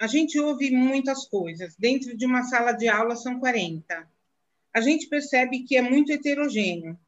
[0.00, 1.76] A gente ouve muitas coisas.
[1.76, 4.04] Dentro de uma sala de aula são 40.
[4.74, 6.98] A gente percebe que é muito heterogêneo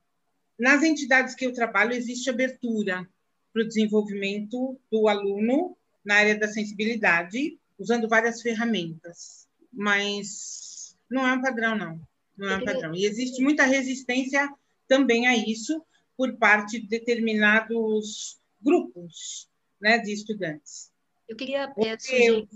[0.58, 3.08] nas entidades que eu trabalho existe abertura
[3.52, 11.32] para o desenvolvimento do aluno na área da sensibilidade, usando várias ferramentas, mas não é
[11.32, 12.00] um padrão, não.
[12.36, 12.94] Não é um padrão.
[12.94, 14.48] E existe muita resistência
[14.86, 15.82] também a isso
[16.16, 19.48] por parte de determinados grupos
[19.80, 20.90] né, de estudantes.
[21.28, 22.48] Eu queria é, sugerir...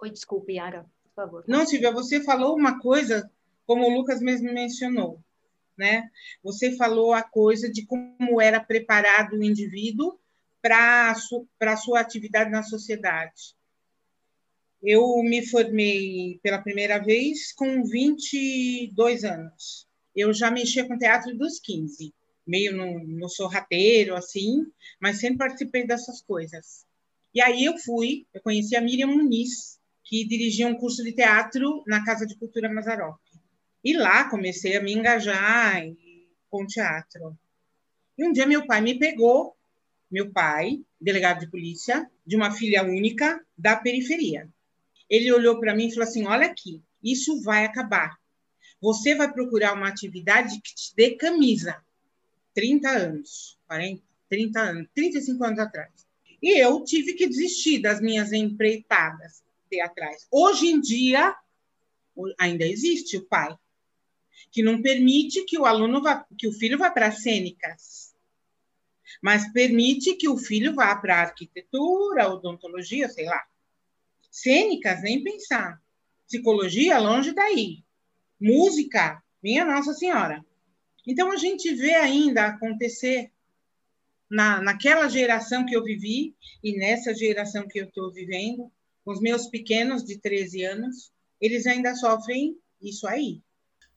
[0.00, 1.44] Oi, desculpe, Yara, por favor.
[1.48, 3.30] Não, Silvia, você falou uma coisa,
[3.66, 5.20] como o Lucas mesmo mencionou,
[5.78, 6.10] né?
[6.42, 10.18] Você falou a coisa de como era preparado o indivíduo
[10.60, 11.14] para
[11.60, 13.56] a sua atividade na sociedade.
[14.82, 19.86] Eu me formei pela primeira vez com 22 anos.
[20.14, 22.12] Eu já mexia com teatro dos 15,
[22.46, 24.66] meio no, no sorrateiro, assim,
[25.00, 26.86] mas sempre participei dessas coisas.
[27.34, 31.84] E aí eu fui, eu conheci a Miriam Muniz, que dirigia um curso de teatro
[31.86, 33.20] na Casa de Cultura Mazarop.
[33.84, 35.82] E lá comecei a me engajar
[36.50, 37.36] com teatro.
[38.16, 39.56] E um dia meu pai me pegou,
[40.10, 44.48] meu pai, delegado de polícia, de uma filha única da periferia.
[45.08, 48.18] Ele olhou para mim e falou assim: Olha aqui, isso vai acabar.
[48.80, 51.82] Você vai procurar uma atividade que te dê camisa.
[52.54, 55.92] 30 anos, 40, 30 anos, 35 anos atrás.
[56.42, 60.26] E eu tive que desistir das minhas empreitadas teatrais.
[60.30, 61.36] Hoje em dia,
[62.38, 63.56] ainda existe o pai,
[64.50, 68.14] que não permite que o aluno vá, que o filho vá para cênicas,
[69.22, 73.46] mas permite que o filho vá para arquitetura, odontologia, sei lá.
[74.30, 75.82] Cênicas, nem pensar.
[76.26, 77.82] Psicologia, longe daí.
[78.40, 80.44] Música, minha Nossa Senhora.
[81.06, 83.32] Então, a gente vê ainda acontecer
[84.30, 88.70] na, naquela geração que eu vivi e nessa geração que eu estou vivendo,
[89.04, 93.40] com os meus pequenos de 13 anos, eles ainda sofrem isso aí.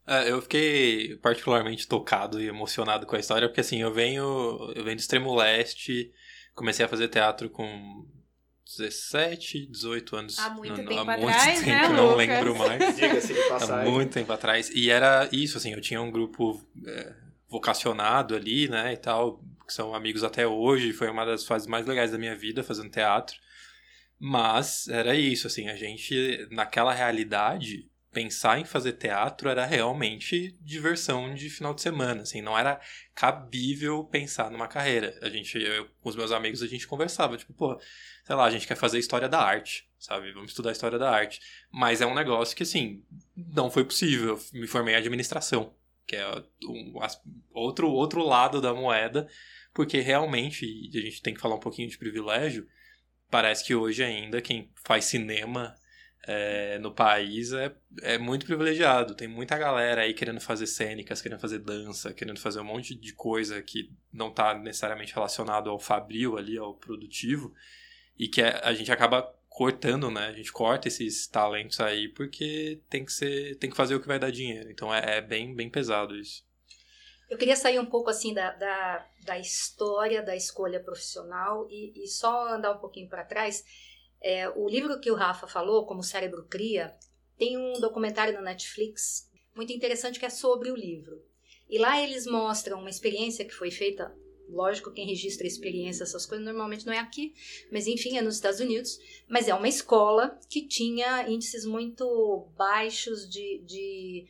[0.05, 4.83] É, eu fiquei particularmente tocado e emocionado com a história, porque assim, eu venho, eu
[4.83, 6.11] venho do extremo leste,
[6.55, 8.07] comecei a fazer teatro com
[8.77, 10.39] 17, 18 anos.
[10.39, 12.17] Há muito não, tempo há atrás, muito né, tempo, não Lucas?
[12.17, 12.95] lembro mais.
[12.95, 14.69] Diga-se de Há muito tempo atrás.
[14.69, 17.13] E era isso, assim, eu tinha um grupo é,
[17.47, 21.85] vocacionado ali, né, e tal, que são amigos até hoje, foi uma das fases mais
[21.85, 23.35] legais da minha vida, fazendo teatro.
[24.17, 31.33] Mas era isso, assim, a gente, naquela realidade, pensar em fazer teatro era realmente diversão
[31.33, 32.79] de final de semana, assim, não era
[33.15, 35.17] cabível pensar numa carreira.
[35.21, 37.79] A gente, eu, com os meus amigos, a gente conversava, tipo, pô,
[38.25, 40.31] sei lá, a gente quer fazer história da arte, sabe?
[40.33, 41.39] Vamos estudar história da arte.
[41.71, 43.01] Mas é um negócio que, assim,
[43.35, 44.37] não foi possível.
[44.53, 45.73] Eu me formei em administração,
[46.05, 46.27] que é
[46.65, 46.93] um,
[47.53, 49.27] outro, outro lado da moeda,
[49.73, 52.67] porque realmente, e a gente tem que falar um pouquinho de privilégio,
[53.29, 55.73] parece que hoje ainda quem faz cinema
[56.27, 59.15] é, no país é, é muito privilegiado.
[59.15, 63.13] Tem muita galera aí querendo fazer cênicas, querendo fazer dança, querendo fazer um monte de
[63.13, 67.53] coisa que não está necessariamente relacionado ao fabril ali, ao produtivo,
[68.17, 70.27] e que é- a gente acaba cortando, né?
[70.27, 74.07] A gente corta esses talentos aí porque tem que ser, tem que fazer o que
[74.07, 74.71] vai dar dinheiro.
[74.71, 76.45] Então é, é bem, bem pesado isso.
[77.29, 82.07] Eu queria sair um pouco assim da, da, da história da escolha profissional e, e
[82.07, 83.63] só andar um pouquinho para trás.
[84.21, 86.95] É, o livro que o Rafa falou, Como o Cérebro Cria,
[87.37, 91.23] tem um documentário na Netflix muito interessante que é sobre o livro.
[91.69, 94.13] E lá eles mostram uma experiência que foi feita.
[94.47, 97.33] Lógico, quem registra experiência, essas coisas, normalmente não é aqui,
[97.71, 98.99] mas enfim, é nos Estados Unidos.
[99.27, 104.27] Mas é uma escola que tinha índices muito baixos de, de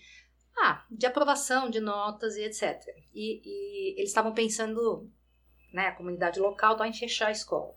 [0.58, 2.80] ah, de aprovação de notas e etc.
[3.14, 5.10] E, e eles estavam pensando,
[5.74, 7.76] né, a comunidade local estava em fechar a escola.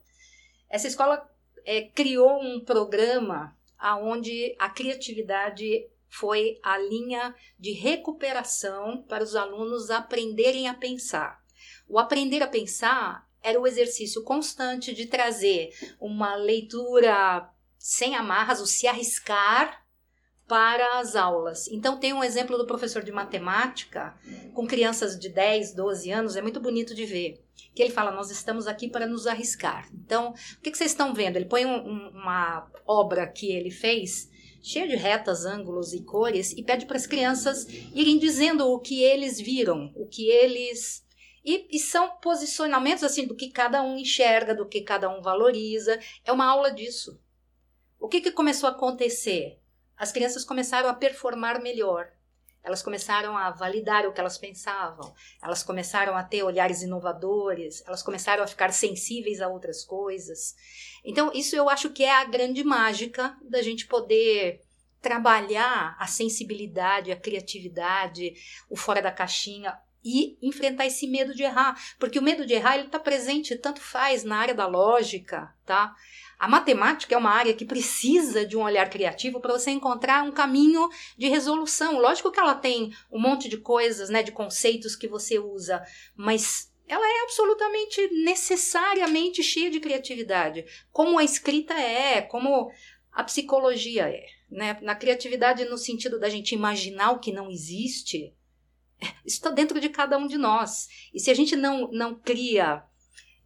[0.69, 1.27] Essa escola
[1.65, 9.91] é, criou um programa aonde a criatividade foi a linha de recuperação para os alunos
[9.91, 11.43] aprenderem a pensar.
[11.89, 18.67] O aprender a pensar era o exercício constante de trazer uma leitura sem amarras, o
[18.67, 19.85] se arriscar
[20.49, 21.69] para as aulas.
[21.69, 24.15] Então, tem um exemplo do professor de matemática
[24.55, 27.44] com crianças de 10, 12 anos, é muito bonito de ver.
[27.75, 29.89] Que ele fala: Nós estamos aqui para nos arriscar.
[29.95, 31.37] Então, o que, que vocês estão vendo?
[31.37, 34.31] Ele põe um- um- uma obra que ele fez,
[34.63, 39.03] cheia de retas, ângulos e cores, e pede para as crianças irem dizendo o que
[39.03, 41.05] eles viram, o que eles.
[41.45, 45.99] E, e são posicionamentos assim do que cada um enxerga, do que cada um valoriza.
[46.25, 47.21] É uma aula disso.
[48.01, 49.59] O que, que começou a acontecer?
[49.97, 52.09] as crianças começaram a performar melhor.
[52.65, 55.15] Elas começaram a validar o que elas pensavam.
[55.43, 57.85] Elas começaram a ter olhares inovadores.
[57.87, 60.57] Elas começaram a ficar sensíveis a outras coisas.
[61.05, 64.63] Então, isso eu acho que é a grande mágica da gente poder
[65.03, 68.33] trabalhar a sensibilidade, a criatividade,
[68.71, 69.79] o fora da caixinha.
[70.07, 73.81] e enfrentar esse medo de errar, porque o medo de errar ele está presente tanto
[73.81, 75.95] faz na área da lógica, tá?
[76.45, 80.31] A matemática é uma área que precisa de um olhar criativo para você encontrar um
[80.31, 81.99] caminho de resolução.
[81.99, 85.83] Lógico que ela tem um monte de coisas, né, de conceitos que você usa,
[86.15, 92.71] mas ela é absolutamente necessariamente cheia de criatividade, como a escrita é, como
[93.11, 94.79] a psicologia é, né?
[94.83, 98.35] Na criatividade no sentido da gente imaginar o que não existe,
[99.25, 100.89] isso está dentro de cada um de nós.
[101.15, 102.85] E se a gente não, não cria,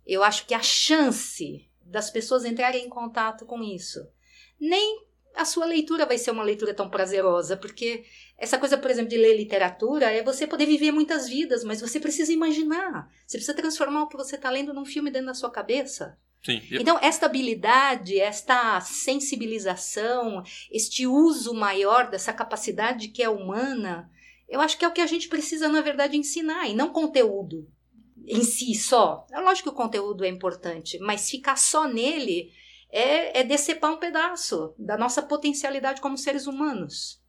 [0.05, 4.07] eu acho que a chance das pessoas entrarem em contato com isso,
[4.61, 8.05] nem a sua leitura vai ser uma leitura tão prazerosa, porque
[8.37, 12.01] essa coisa, por exemplo, de ler literatura é você poder viver muitas vidas, mas você
[12.01, 13.09] precisa imaginar.
[13.27, 16.19] Você precisa transformar o que você está lendo num filme dentro da sua cabeça.
[16.43, 16.61] Sim.
[16.73, 24.11] Então, esta habilidade, esta sensibilização, este uso maior dessa capacidade que é humana,
[24.49, 27.69] eu acho que é o que a gente precisa, na verdade, ensinar, e não conteúdo
[28.29, 29.27] em si só.
[29.31, 32.53] É lógico que o conteúdo é importante, mas ficar só nele
[32.91, 37.23] é, é decepar um pedaço da nossa potencialidade como seres humanos.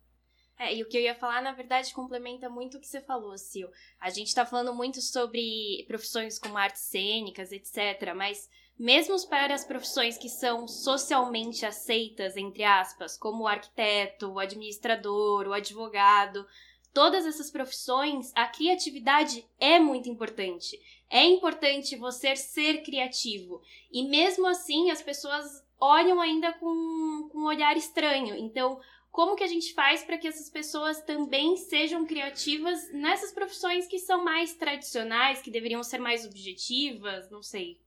[0.57, 3.37] É, e o que eu ia falar, na verdade, complementa muito o que você falou,
[3.39, 3.71] Sil.
[3.97, 9.63] A gente está falando muito sobre profissões como artes cênicas, etc., mas mesmo para as
[9.63, 16.45] profissões que são socialmente aceitas, entre aspas, como o arquiteto, o administrador, o advogado,
[16.93, 20.79] todas essas profissões, a criatividade é muito importante.
[21.09, 23.61] É importante você ser criativo.
[23.91, 25.45] E mesmo assim, as pessoas
[25.79, 28.35] olham ainda com, com um olhar estranho.
[28.35, 28.79] Então,
[29.11, 33.97] como que a gente faz para que essas pessoas também sejam criativas nessas profissões que
[33.97, 37.29] são mais tradicionais, que deveriam ser mais objetivas?
[37.29, 37.81] Não sei.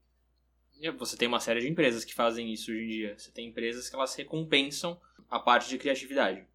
[0.97, 3.17] Você tem uma série de empresas que fazem isso hoje em dia.
[3.17, 6.45] Você tem empresas que elas recompensam a parte de criatividade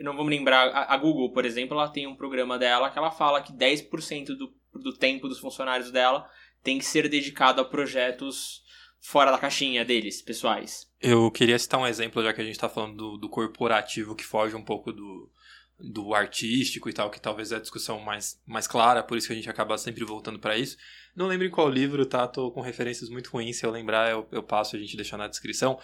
[0.00, 3.42] não vamos lembrar, a, Google, por exemplo, ela tem um programa dela que ela fala
[3.42, 6.28] que 10% do, do tempo dos funcionários dela
[6.62, 8.62] tem que ser dedicado a projetos
[9.00, 10.86] fora da caixinha deles, pessoais.
[11.00, 14.24] Eu queria citar um exemplo, já que a gente está falando do, do, corporativo, que
[14.24, 15.30] foge um pouco do,
[15.78, 19.32] do artístico e tal, que talvez é a discussão mais, mais clara, por isso que
[19.32, 20.76] a gente acaba sempre voltando para isso.
[21.14, 22.26] Não lembro em qual livro, tá?
[22.26, 25.28] Tô com referências muito ruins, se eu lembrar eu, eu passo a gente deixar na
[25.28, 25.78] descrição.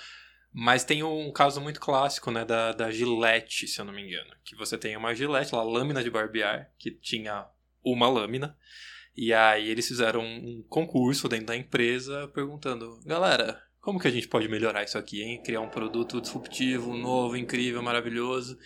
[0.56, 4.30] Mas tem um caso muito clássico, né, da, da Gillette, se eu não me engano.
[4.44, 7.44] Que você tem uma Gillette, lá, lâmina de barbear, que tinha
[7.82, 8.56] uma lâmina.
[9.16, 14.28] E aí eles fizeram um concurso dentro da empresa perguntando, galera, como que a gente
[14.28, 15.42] pode melhorar isso aqui, hein?
[15.42, 18.56] Criar um produto disruptivo, novo, incrível, maravilhoso.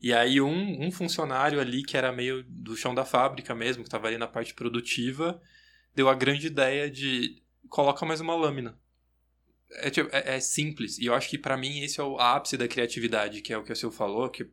[0.00, 3.88] E aí um, um funcionário ali que era meio do chão da fábrica mesmo, que
[3.88, 5.38] estava ali na parte produtiva,
[5.94, 8.78] deu a grande ideia de coloca mais uma lâmina.
[9.76, 10.98] É, tipo, é, é, simples.
[10.98, 13.62] E eu acho que para mim esse é o ápice da criatividade, que é o
[13.62, 14.48] que o Sil falou, que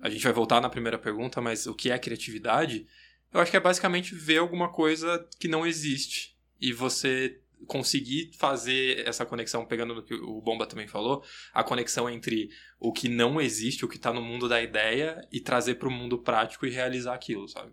[0.00, 2.86] a gente vai voltar na primeira pergunta, mas o que é criatividade?
[3.32, 9.06] Eu acho que é basicamente ver alguma coisa que não existe e você conseguir fazer
[9.06, 13.40] essa conexão, pegando no que o Bomba também falou, a conexão entre o que não
[13.40, 16.70] existe, o que está no mundo da ideia e trazer para o mundo prático e
[16.70, 17.72] realizar aquilo, sabe?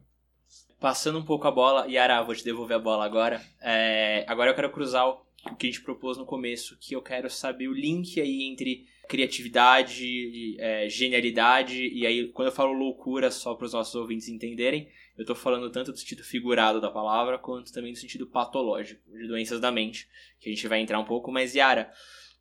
[0.79, 3.41] Passando um pouco a bola, Yara, vou te devolver a bola agora.
[3.61, 7.01] É, agora eu quero cruzar o o que a gente propôs no começo, que eu
[7.01, 13.29] quero saber o link aí entre criatividade, é, genialidade, e aí quando eu falo loucura,
[13.29, 17.37] só para os nossos ouvintes entenderem, eu estou falando tanto do sentido figurado da palavra,
[17.37, 21.05] quanto também do sentido patológico, de doenças da mente, que a gente vai entrar um
[21.05, 21.31] pouco.
[21.31, 21.91] Mas, Yara,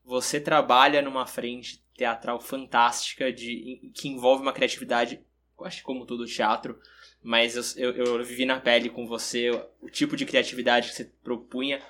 [0.04, 5.20] você trabalha numa frente teatral fantástica, de, que envolve uma criatividade,
[5.60, 6.78] acho que como todo teatro,
[7.22, 11.04] mas eu, eu, eu vivi na pele com você o tipo de criatividade que você
[11.22, 11.80] propunha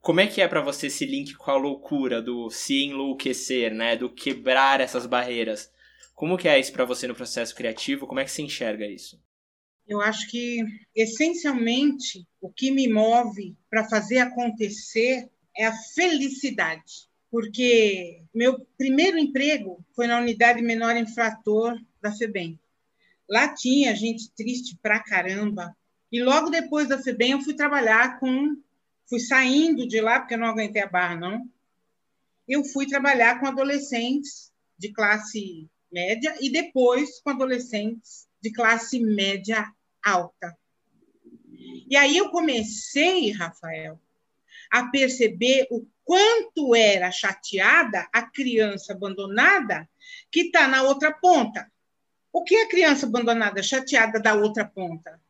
[0.00, 3.96] como é que é para você esse link com a loucura do se enlouquecer, né,
[3.96, 5.70] do quebrar essas barreiras?
[6.14, 8.06] Como que é isso para você no processo criativo?
[8.06, 9.20] Como é que você enxerga isso?
[9.86, 10.62] Eu acho que
[10.94, 19.84] essencialmente o que me move para fazer acontecer é a felicidade, porque meu primeiro emprego
[19.94, 22.58] foi na unidade menor infrator da FEBEM.
[23.28, 25.76] Lá tinha gente triste pra caramba.
[26.10, 28.56] E logo depois da FEBEM eu fui trabalhar com
[29.08, 31.48] fui saindo de lá, porque eu não aguentei a barra, não.
[32.46, 39.66] Eu fui trabalhar com adolescentes de classe média e depois com adolescentes de classe média
[40.04, 40.56] alta.
[41.90, 43.98] E aí eu comecei, Rafael,
[44.70, 49.88] a perceber o quanto era chateada a criança abandonada
[50.30, 51.70] que está na outra ponta.
[52.32, 55.20] O que é a criança abandonada chateada da outra ponta?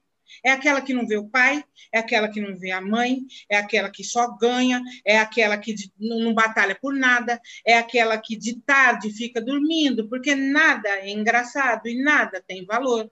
[0.45, 3.57] É aquela que não vê o pai, é aquela que não vê a mãe, é
[3.57, 8.61] aquela que só ganha, é aquela que não batalha por nada, é aquela que de
[8.61, 13.11] tarde fica dormindo, porque nada é engraçado e nada tem valor.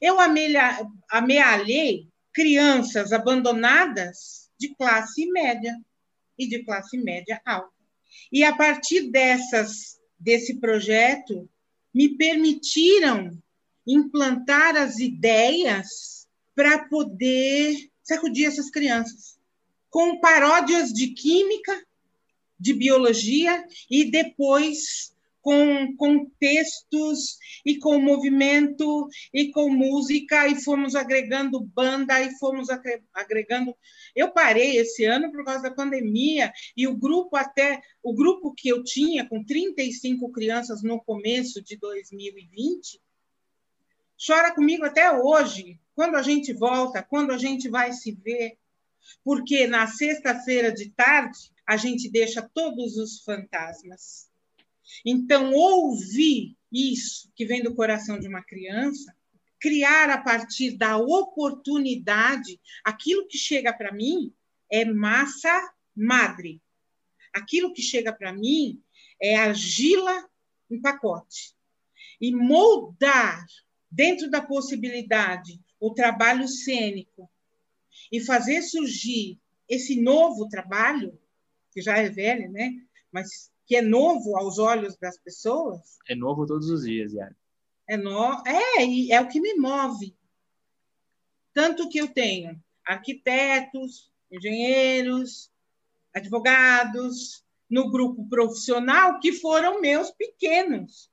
[0.00, 0.16] Eu
[1.10, 5.74] amealhei crianças abandonadas de classe média
[6.38, 7.72] e de classe média alta.
[8.32, 11.48] E a partir dessas desse projeto
[11.92, 13.30] me permitiram
[13.86, 16.13] implantar as ideias
[16.54, 19.38] para poder sacudir essas crianças
[19.90, 21.80] com paródias de química,
[22.58, 30.94] de biologia e depois com, com textos e com movimento e com música e fomos
[30.94, 32.68] agregando banda e fomos
[33.12, 33.76] agregando.
[34.16, 38.68] Eu parei esse ano por causa da pandemia e o grupo até o grupo que
[38.68, 43.00] eu tinha com 35 crianças no começo de 2020
[44.26, 45.78] chora comigo até hoje.
[45.94, 48.58] Quando a gente volta, quando a gente vai se ver,
[49.22, 54.28] porque na sexta-feira de tarde a gente deixa todos os fantasmas
[55.04, 59.14] então, ouvir isso que vem do coração de uma criança,
[59.60, 64.32] criar a partir da oportunidade, aquilo que chega para mim
[64.70, 66.60] é massa madre.
[67.32, 68.82] Aquilo que chega para mim
[69.20, 70.28] é argila
[70.70, 71.54] em pacote.
[72.20, 73.44] E moldar
[73.90, 77.30] dentro da possibilidade o trabalho cênico
[78.10, 81.18] e fazer surgir esse novo trabalho,
[81.72, 82.72] que já é velho, né?
[83.12, 85.98] Mas que é novo aos olhos das pessoas.
[86.08, 87.36] É novo todos os dias, Yara.
[87.86, 88.42] É, no...
[88.46, 90.16] é, é o que me move.
[91.52, 95.50] Tanto que eu tenho arquitetos, engenheiros,
[96.14, 101.10] advogados, no grupo profissional, que foram meus pequenos.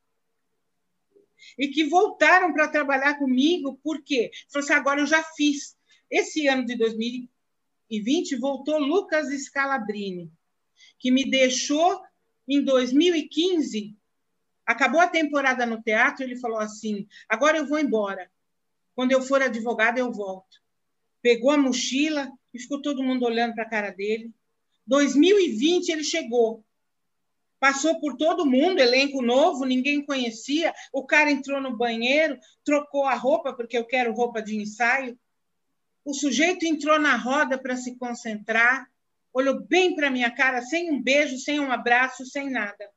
[1.57, 4.31] E que voltaram para trabalhar comigo, por quê?
[4.49, 5.77] Falei assim, agora eu já fiz.
[6.09, 10.31] Esse ano de 2020 voltou Lucas Scalabrini,
[10.99, 12.01] que me deixou
[12.47, 13.95] em 2015,
[14.65, 18.29] acabou a temporada no teatro, ele falou assim: agora eu vou embora.
[18.93, 20.61] Quando eu for advogado, eu volto.
[21.21, 24.31] Pegou a mochila e ficou todo mundo olhando para a cara dele.
[24.85, 26.63] 2020 ele chegou.
[27.61, 30.73] Passou por todo mundo, elenco novo, ninguém conhecia.
[30.91, 35.17] O cara entrou no banheiro, trocou a roupa, porque eu quero roupa de ensaio.
[36.03, 38.91] O sujeito entrou na roda para se concentrar
[39.33, 42.89] olhou bem para minha cara, sem um beijo, sem um abraço, sem nada,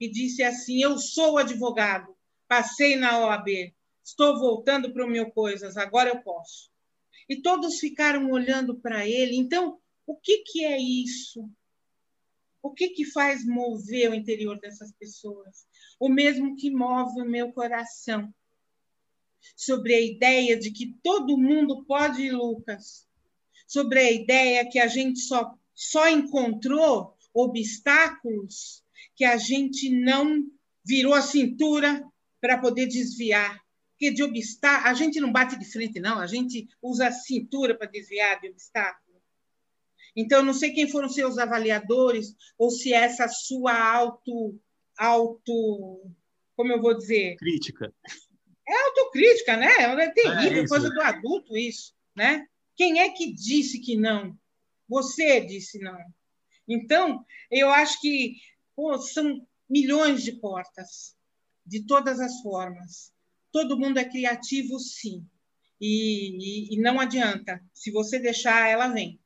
[0.00, 2.14] e disse assim: Eu sou advogado,
[2.48, 6.70] passei na OAB, estou voltando para o meu coisas, agora eu posso.
[7.28, 9.36] E todos ficaram olhando para ele.
[9.36, 11.48] Então, o que, que é isso?
[12.66, 15.64] O que, que faz mover o interior dessas pessoas?
[16.00, 18.28] O mesmo que move o meu coração.
[19.54, 23.06] Sobre a ideia de que todo mundo pode ir, Lucas.
[23.68, 28.82] Sobre a ideia que a gente só só encontrou obstáculos
[29.14, 30.42] que a gente não
[30.84, 32.02] virou a cintura
[32.40, 33.60] para poder desviar.
[33.90, 37.76] Porque de obstáculo, a gente não bate de frente, não, a gente usa a cintura
[37.76, 39.05] para desviar de obstáculo.
[40.16, 44.58] Então, não sei quem foram seus avaliadores, ou se essa sua auto,
[44.96, 46.10] auto
[46.56, 47.36] como eu vou dizer?
[47.36, 47.92] Crítica.
[48.66, 49.68] É autocrítica, né?
[49.68, 52.46] É terrível, é coisa do adulto isso, né?
[52.74, 54.36] Quem é que disse que não?
[54.88, 55.98] Você disse não.
[56.66, 58.36] Então, eu acho que
[58.74, 61.14] pô, são milhões de portas,
[61.64, 63.12] de todas as formas.
[63.52, 65.24] Todo mundo é criativo, sim.
[65.80, 67.62] E, e, e não adianta.
[67.72, 69.20] Se você deixar, ela vem.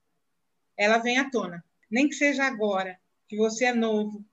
[0.80, 1.62] Ela vem à tona.
[1.90, 4.24] Nem que seja agora, que você é novo.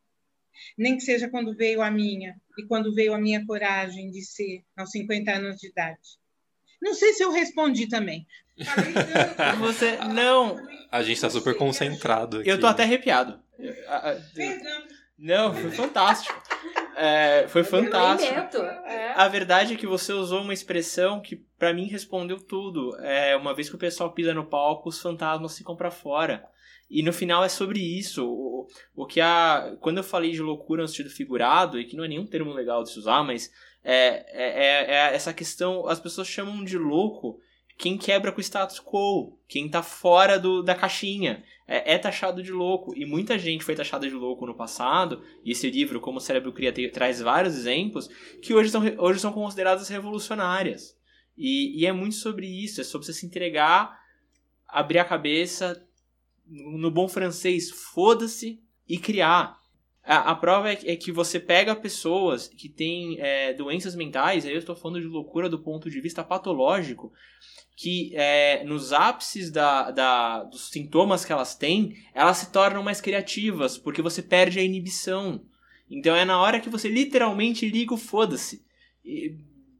[0.78, 4.64] Nem que seja quando veio a minha e quando veio a minha coragem de ser
[4.78, 6.00] aos 50 anos de idade.
[6.82, 8.26] Não sei se eu respondi também.
[9.60, 10.58] Você não.
[10.90, 12.40] A gente tá super concentrado.
[12.40, 12.50] Aqui.
[12.50, 13.40] Eu tô até arrepiado.
[15.18, 16.42] Não, foi fantástico.
[16.96, 18.58] É, foi fantástico.
[18.86, 19.14] É.
[19.16, 22.96] A verdade é que você usou uma expressão que para mim respondeu tudo.
[23.00, 26.46] É, uma vez que o pessoal pisa no palco, os fantasmas ficam para fora.
[26.90, 28.26] E no final é sobre isso.
[28.26, 29.76] O, o que a.
[29.82, 32.84] Quando eu falei de loucura no sentido figurado, e que não é nenhum termo legal
[32.84, 33.52] de se usar, mas
[33.84, 35.88] é, é, é, é essa questão.
[35.88, 37.40] As pessoas chamam de louco
[37.78, 41.44] quem quebra com o status quo, quem tá fora do, da caixinha.
[41.68, 42.96] É, é, taxado de louco.
[42.96, 46.54] E muita gente foi taxada de louco no passado, e esse livro, Como o Cérebro
[46.54, 48.08] Cria, traz vários exemplos,
[48.42, 50.97] que hoje são, hoje são consideradas revolucionárias.
[51.38, 54.00] E, e é muito sobre isso, é sobre você se entregar,
[54.68, 55.86] abrir a cabeça,
[56.50, 59.58] no bom francês, foda-se e criar.
[60.04, 64.54] A, a prova é, é, que você pega pessoas que têm é, doenças mentais, aí
[64.54, 67.12] eu estou falando de loucura do ponto de vista patológico,
[67.76, 73.02] que é, nos ápices da, da, dos sintomas que elas têm, elas se tornam mais
[73.02, 75.44] criativas, porque você perde a inibição.
[75.90, 78.66] Então é na hora que você literalmente liga o foda-se.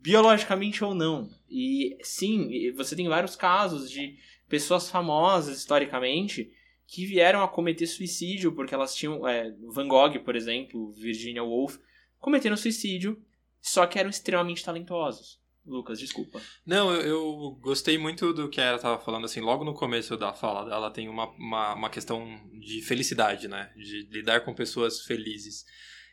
[0.08, 1.30] Biologicamente ou não.
[1.50, 6.50] E sim, você tem vários casos de pessoas famosas historicamente
[6.88, 9.28] que vieram a cometer suicídio porque elas tinham.
[9.28, 11.78] É, Van Gogh, por exemplo, Virginia Woolf,
[12.20, 13.22] cometeram suicídio,
[13.60, 15.42] só que eram extremamente talentosos.
[15.66, 16.42] Lucas, desculpa.
[16.66, 20.32] Não, eu, eu gostei muito do que ela estava falando, assim, logo no começo da
[20.32, 23.74] fala dela tem uma, uma, uma questão de felicidade, né?
[23.76, 25.66] De lidar com pessoas felizes.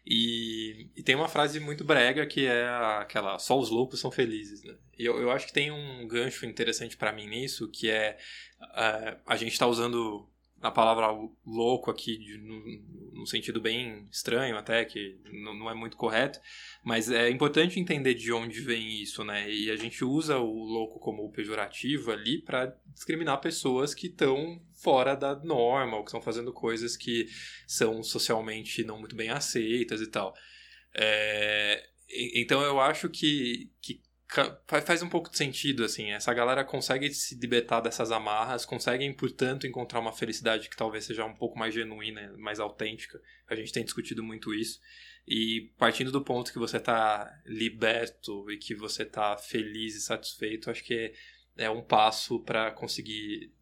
[0.06, 4.62] E, e, tem uma frase muito brega que é aquela só os loucos são felizes,
[4.62, 4.74] né?
[4.98, 8.18] E eu, eu acho que tem um gancho interessante para mim nisso, que é
[8.60, 10.28] uh, a gente está usando
[10.64, 11.08] a palavra
[11.44, 16.40] louco aqui de, no, sentido bem estranho até, que não, não, é muito correto,
[16.82, 19.50] mas é importante entender de onde vem isso, né?
[19.50, 25.14] E a gente usa o louco como pejorativo ali para discriminar pessoas que estão fora
[25.14, 27.26] da norma, ou que estão fazendo coisas que
[27.66, 30.34] são socialmente não muito bem aceitas e tal.
[30.94, 31.84] É,
[32.34, 34.00] então eu acho que, que
[34.84, 36.10] faz um pouco de sentido, assim.
[36.10, 41.24] Essa galera consegue se libertar dessas amarras, conseguem, portanto, encontrar uma felicidade que talvez seja
[41.24, 43.20] um pouco mais genuína, mais autêntica.
[43.48, 44.80] A gente tem discutido muito isso.
[45.26, 50.70] E partindo do ponto que você está liberto e que você está feliz e satisfeito,
[50.70, 51.12] acho que
[51.56, 53.52] é um passo para conseguir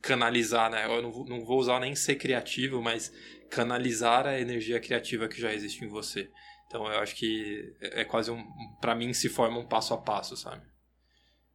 [0.00, 0.86] canalizar, né?
[0.86, 3.12] Eu não vou usar nem ser criativo, mas
[3.50, 6.30] canalizar a energia criativa que já existe em você.
[6.72, 8.42] Então eu acho que é, é quase um,
[8.80, 10.66] para mim se forma um passo a passo, sabe?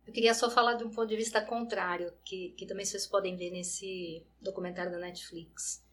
[0.05, 3.35] Eu queria só falar de um ponto de vista contrário, que, que também vocês podem
[3.35, 5.83] ver nesse documentário da Netflix.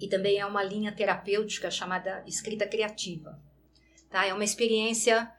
[0.00, 3.40] E também é uma linha terapêutica chamada escrita criativa.
[4.10, 4.26] Tá?
[4.26, 5.32] É uma experiência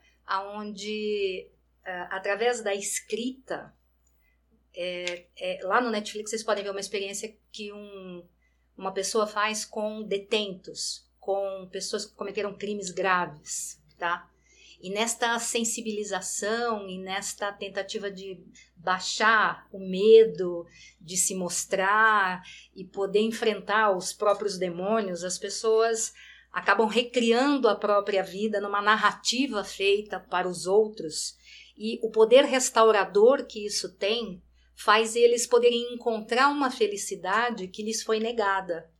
[0.56, 1.46] onde,
[1.82, 3.72] uh, através da escrita,
[4.74, 8.26] é, é, lá no Netflix vocês podem ver uma experiência que um,
[8.78, 14.28] uma pessoa faz com detentos, com pessoas que cometeram crimes graves, tá?
[14.82, 18.42] E nesta sensibilização e nesta tentativa de
[18.74, 20.66] baixar o medo
[20.98, 22.42] de se mostrar
[22.74, 26.14] e poder enfrentar os próprios demônios, as pessoas
[26.50, 31.36] acabam recriando a própria vida numa narrativa feita para os outros.
[31.76, 34.42] E o poder restaurador que isso tem
[34.74, 38.90] faz eles poderem encontrar uma felicidade que lhes foi negada.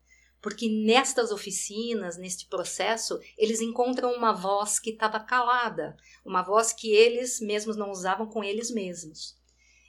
[0.41, 6.91] Porque nestas oficinas, neste processo, eles encontram uma voz que estava calada, uma voz que
[6.91, 9.39] eles mesmos não usavam com eles mesmos.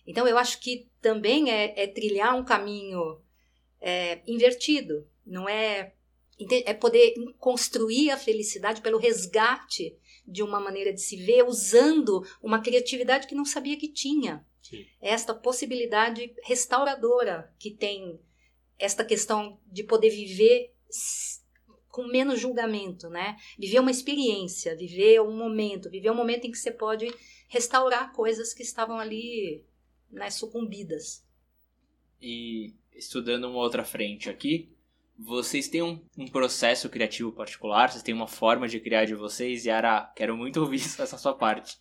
[0.06, 3.22] Então, eu acho que também é, é trilhar um caminho
[3.80, 5.94] é, invertido, não é
[6.66, 9.96] é poder construir a felicidade pelo resgate
[10.26, 14.46] de uma maneira de se ver, usando uma criatividade que não sabia que tinha.
[14.62, 14.86] Sim.
[15.02, 18.20] Esta possibilidade restauradora que tem
[18.82, 20.74] esta questão de poder viver
[21.88, 23.38] com menos julgamento, né?
[23.60, 27.08] Viver uma experiência, viver um momento, viver um momento em que você pode
[27.48, 29.64] restaurar coisas que estavam ali
[30.10, 31.24] né, sucumbidas.
[32.22, 34.70] E estudando uma outra frente aqui,
[35.24, 37.92] vocês têm um, um, processo criativo particular?
[37.92, 39.66] Vocês têm uma forma de criar de vocês?
[39.66, 41.78] Yara, quero muito ouvir essa sua parte.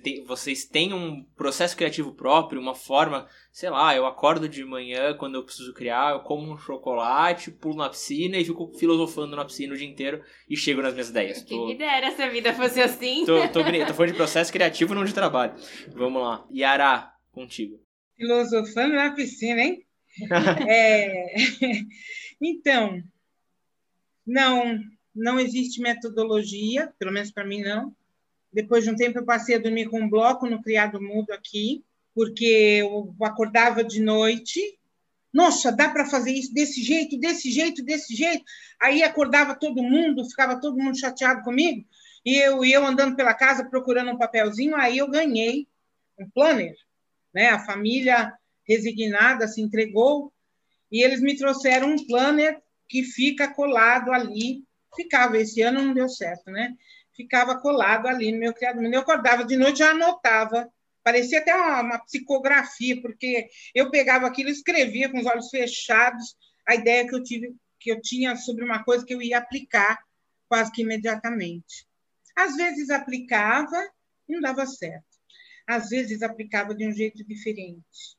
[0.00, 5.12] Tem, vocês têm um processo criativo próprio, uma forma, sei lá, eu acordo de manhã
[5.14, 9.44] quando eu preciso criar, eu como um chocolate, pulo na piscina e fico filosofando na
[9.44, 11.42] piscina o dia inteiro e chego nas minhas ideias.
[11.42, 13.26] Quem me dera essa vida fosse assim.
[13.26, 15.54] Tô, tô, tô falando de processo criativo, não de trabalho.
[15.88, 16.46] Vamos lá.
[16.54, 17.80] Yara, contigo.
[18.16, 19.84] Filosofando na piscina, hein?
[20.68, 21.34] é...
[22.44, 23.00] Então,
[24.26, 24.80] não,
[25.14, 27.94] não existe metodologia, pelo menos para mim não.
[28.52, 31.84] Depois de um tempo eu passei a dormir com um bloco no criado mudo aqui,
[32.12, 34.60] porque eu acordava de noite.
[35.32, 38.44] Nossa, dá para fazer isso desse jeito, desse jeito, desse jeito.
[38.80, 41.86] Aí acordava todo mundo, ficava todo mundo chateado comigo.
[42.24, 45.66] E eu, eu andando pela casa procurando um papelzinho, aí eu ganhei
[46.18, 46.74] um planner.
[47.32, 47.48] Né?
[47.48, 48.32] A família
[48.66, 50.32] resignada se entregou
[50.90, 54.62] e eles me trouxeram um planner que fica colado ali.
[54.94, 56.74] Ficava, esse ano não deu certo, né?
[57.16, 58.82] Ficava colado ali no meu criado.
[58.82, 60.70] Eu acordava de noite, já anotava.
[61.02, 66.36] Parecia até uma, uma psicografia, porque eu pegava aquilo e escrevia com os olhos fechados
[66.66, 69.98] a ideia que eu tive que eu tinha sobre uma coisa que eu ia aplicar
[70.48, 71.84] quase que imediatamente.
[72.36, 73.76] Às vezes aplicava
[74.28, 75.04] e não dava certo.
[75.66, 78.16] Às vezes aplicava de um jeito diferente.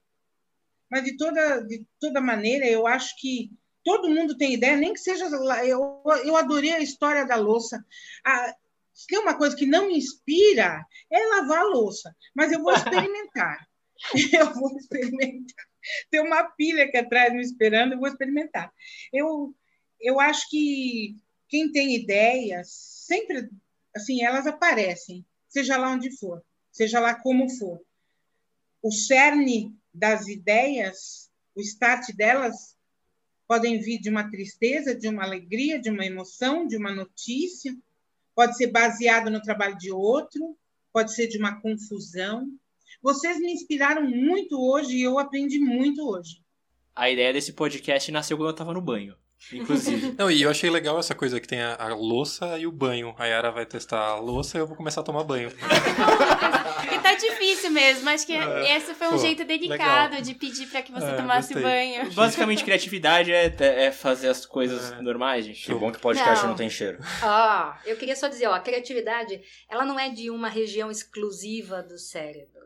[0.94, 3.50] Mas de toda, de toda maneira, eu acho que
[3.84, 5.26] todo mundo tem ideia, nem que seja.
[5.66, 7.84] Eu, eu adorei a história da louça.
[8.24, 8.56] Ah,
[8.94, 12.16] se tem uma coisa que não me inspira, é lavar a louça.
[12.36, 13.68] Mas eu vou experimentar.
[14.32, 15.66] eu vou experimentar.
[16.12, 18.72] Tem uma pilha aqui atrás me esperando, eu vou experimentar.
[19.12, 19.52] Eu,
[20.00, 21.16] eu acho que
[21.50, 23.50] quem tem ideias, sempre,
[23.96, 26.39] assim, elas aparecem, seja lá onde for.
[26.72, 27.82] seja lá como for.
[28.84, 32.76] O cerne das ideias, o start delas,
[33.48, 37.76] podem vir de uma tristeza, de uma alegria, de uma emoção, de uma notícia,
[38.36, 40.58] pode ser baseado no trabalho de outro,
[40.91, 42.48] pode ser de uma confusão.
[43.02, 46.41] Vocês me inspiraram muito hoje e eu aprendi muito hoje.
[46.96, 49.16] A ideia desse podcast nasceu quando eu tava no banho.
[49.52, 50.14] Inclusive.
[50.18, 53.14] Não, e eu achei legal essa coisa que tem a, a louça e o banho.
[53.18, 55.52] A Yara vai testar a louça e eu vou começar a tomar banho.
[57.14, 58.09] Tá difícil mesmo.
[58.09, 60.22] Acho que É, esse foi um pô, jeito delicado legal.
[60.22, 61.61] de pedir pra que você É, tomasse gostei.
[61.72, 62.11] banho.
[62.14, 65.01] Basicamente, criatividade é, é fazer as coisas É.
[65.01, 65.66] normais, gente.
[65.66, 66.49] Que bom que podcast Não.
[66.49, 66.97] não tem cheiro.
[67.22, 71.82] Ah, eu queria só dizer, ó, a criatividade, ela não é de uma região exclusiva
[71.84, 72.64] do cérebro.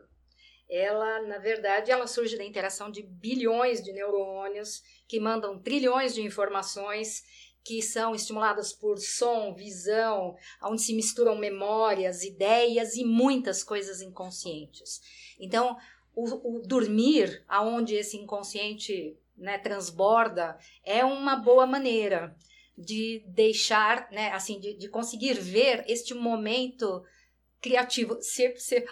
[0.70, 6.20] Ela, na verdade, ela surge da interação de bilhões de neurônios que mandam trilhões de
[6.20, 7.22] informações
[7.68, 15.02] que são estimuladas por som, visão, onde se misturam memórias, ideias e muitas coisas inconscientes.
[15.38, 15.76] Então,
[16.14, 22.34] o, o dormir, aonde esse inconsciente né, transborda, é uma boa maneira
[22.74, 27.04] de deixar, né, assim, de, de conseguir ver este momento
[27.60, 28.18] criativo.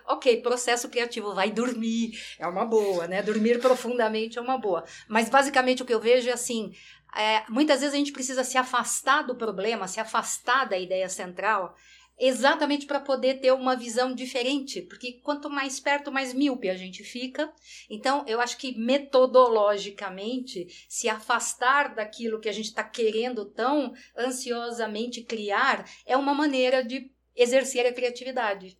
[0.06, 3.22] Ok, processo criativo, vai dormir, é uma boa, né?
[3.22, 4.84] Dormir profundamente é uma boa.
[5.08, 6.72] Mas basicamente o que eu vejo é assim.
[7.16, 11.74] É, muitas vezes a gente precisa se afastar do problema, se afastar da ideia central,
[12.18, 17.04] exatamente para poder ter uma visão diferente, porque quanto mais perto, mais míope a gente
[17.04, 17.52] fica.
[17.90, 25.22] Então, eu acho que metodologicamente, se afastar daquilo que a gente está querendo tão ansiosamente
[25.22, 28.78] criar é uma maneira de exercer a criatividade,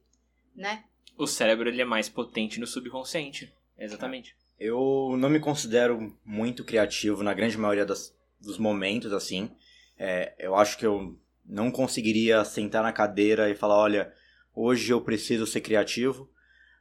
[0.55, 0.85] né?
[1.19, 3.53] O cérebro ele é mais potente no subconsciente.
[3.79, 4.35] Exatamente.
[4.59, 9.51] Eu não me considero muito criativo na grande maioria das, dos momentos, assim.
[9.99, 14.13] É, eu acho que eu não conseguiria sentar na cadeira e falar, olha,
[14.55, 16.31] hoje eu preciso ser criativo.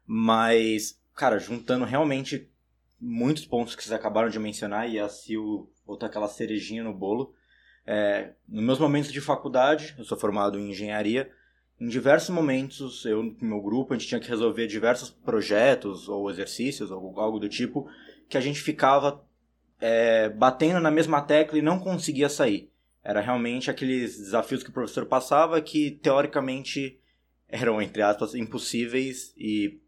[0.06, 2.50] Mas, cara, juntando realmente
[3.00, 7.34] muitos pontos que vocês acabaram de mencionar e a Sil botou aquela cerejinha no bolo.
[7.86, 11.32] É, nos meus momentos de faculdade, eu sou formado em engenharia,
[11.80, 16.30] em diversos momentos, eu no meu grupo, a gente tinha que resolver diversos projetos ou
[16.30, 17.88] exercícios ou algo do tipo,
[18.30, 19.24] que a gente ficava
[19.80, 22.72] é, batendo na mesma tecla e não conseguia sair.
[23.04, 27.00] Era realmente aqueles desafios que o professor passava que, teoricamente,
[27.48, 29.80] eram, entre aspas, impossíveis e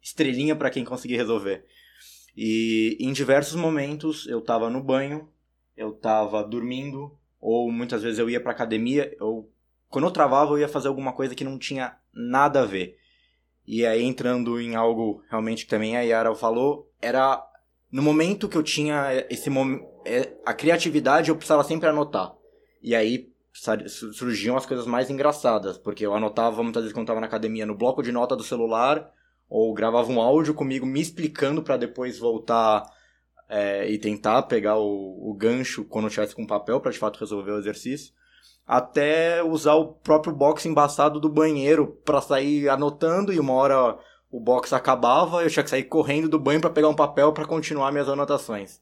[0.00, 1.64] estrelinha para quem conseguia resolver.
[2.36, 5.28] E em diversos momentos eu estava no banho,
[5.76, 9.50] eu estava dormindo, ou muitas vezes eu ia para academia, eu
[9.88, 12.98] quando eu travava, eu ia fazer alguma coisa que não tinha nada a ver.
[13.66, 17.42] E aí, entrando em algo realmente que também a Yara falou, era
[17.90, 19.86] no momento que eu tinha esse momento.
[20.44, 22.34] A criatividade eu precisava sempre anotar.
[22.82, 23.28] E aí
[23.88, 27.74] surgiam as coisas mais engraçadas, porque eu anotava muitas vezes quando estava na academia no
[27.74, 29.10] bloco de nota do celular,
[29.48, 32.84] ou gravava um áudio comigo me explicando para depois voltar
[33.48, 37.18] é, e tentar pegar o, o gancho quando eu tivesse com papel para de fato
[37.18, 38.12] resolver o exercício
[38.66, 43.96] até usar o próprio box embaçado do banheiro para sair anotando e uma hora
[44.30, 47.46] o box acabava, eu tinha que sair correndo do banho para pegar um papel para
[47.46, 48.80] continuar minhas anotações.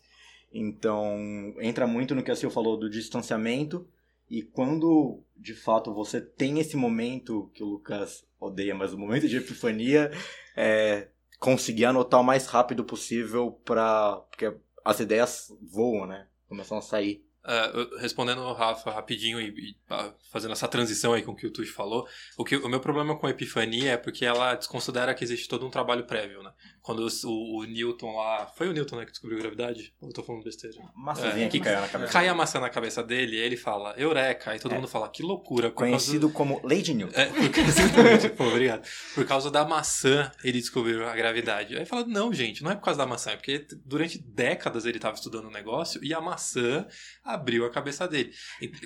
[0.52, 3.86] Então, entra muito no que a Sil falou do distanciamento
[4.30, 9.28] e quando de fato você tem esse momento que o Lucas odeia, mas o momento
[9.28, 10.10] de epifania
[10.56, 16.26] é conseguir anotar o mais rápido possível para porque as ideias voam, né?
[16.48, 17.24] Começam a sair.
[17.44, 21.46] Uh, respondendo ao Rafa rapidinho e, e uh, fazendo essa transição aí com o que
[21.46, 25.12] o Tuxo falou, o, que, o meu problema com a epifania é porque ela desconsidera
[25.12, 26.50] que existe todo um trabalho prévio, né?
[26.80, 28.46] Quando o, o Newton lá...
[28.46, 29.92] Foi o Newton, né, que descobriu a gravidade?
[30.00, 30.74] Ou eu tô falando besteira?
[30.96, 32.12] Maçãzinha É, que caiu na cabeça.
[32.12, 34.76] Cai a maçã na cabeça dele e ele fala, eureka, aí todo É.
[34.76, 35.68] mundo fala, que loucura.
[35.68, 37.18] por Conhecido como Lady Newton.
[37.20, 38.88] é, porque, exatamente, pô, obrigado.
[39.14, 41.76] Por causa da maçã, ele descobriu a gravidade.
[41.76, 44.96] Aí fala, não, gente, não é por causa da maçã, é porque durante décadas ele
[44.96, 46.86] estava estudando o negócio e a maçã
[47.34, 48.32] abriu a cabeça dele.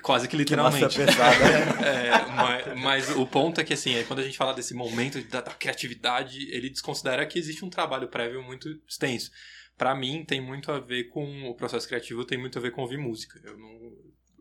[0.02, 0.96] Quase que Que literalmente.
[0.96, 1.38] pesada.
[1.38, 1.68] né?
[1.88, 5.22] É, mas, mas o ponto é que, assim, é quando a gente fala desse momento
[5.28, 9.30] da, da criatividade, ele desconsidera que existe um trabalho prévio muito extenso.
[9.76, 12.82] Pra mim, tem muito a ver com o processo criativo, tem muito a ver com
[12.82, 13.40] ouvir música.
[13.44, 13.92] Eu não,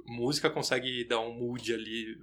[0.07, 2.17] música consegue dar um mood ali,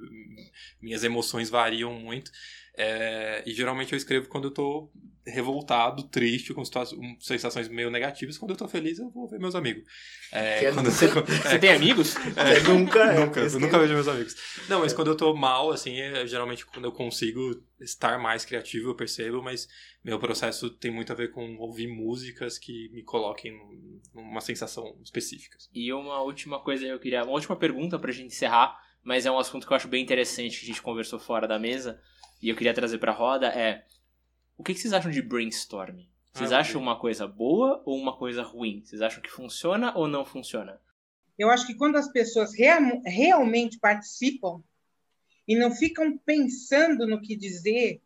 [0.80, 2.30] minhas emoções variam muito.
[2.76, 4.90] É, e geralmente eu escrevo quando eu tô
[5.26, 6.62] revoltado, triste, com
[7.18, 8.36] sensações meio negativas.
[8.36, 9.82] Quando eu tô feliz, eu vou ver meus amigos.
[10.30, 12.14] É, Que é quando você- Você tem amigos?
[12.36, 14.36] é, nunca, é, nunca, eu nunca que- vejo meus amigos.
[14.68, 18.90] Não, mas quando eu tô mal, assim, é geralmente quando eu consigo estar mais criativo,
[18.90, 19.66] eu percebo, mas
[20.04, 24.94] meu processo tem muito a ver com ouvir músicas que me coloquem num- numa sensação
[25.02, 25.56] específica.
[25.72, 27.22] E uma última coisa eu queria.
[27.24, 30.58] Uma última pergunta pra gente encerrar, mas é um assunto que eu acho bem interessante
[30.58, 32.00] que a gente conversou fora da mesa
[32.42, 33.84] e eu queria trazer pra roda: é
[34.56, 36.08] O que, que vocês acham de brainstorming?
[36.32, 38.82] Vocês Ah, acham uma coisa boa ou uma coisa ruim?
[38.84, 40.80] Vocês acham que funciona ou não funciona?
[41.38, 44.60] Eu acho que quando as pessoas real- realmente participam
[45.46, 48.00] e não ficam pensando no que dizer,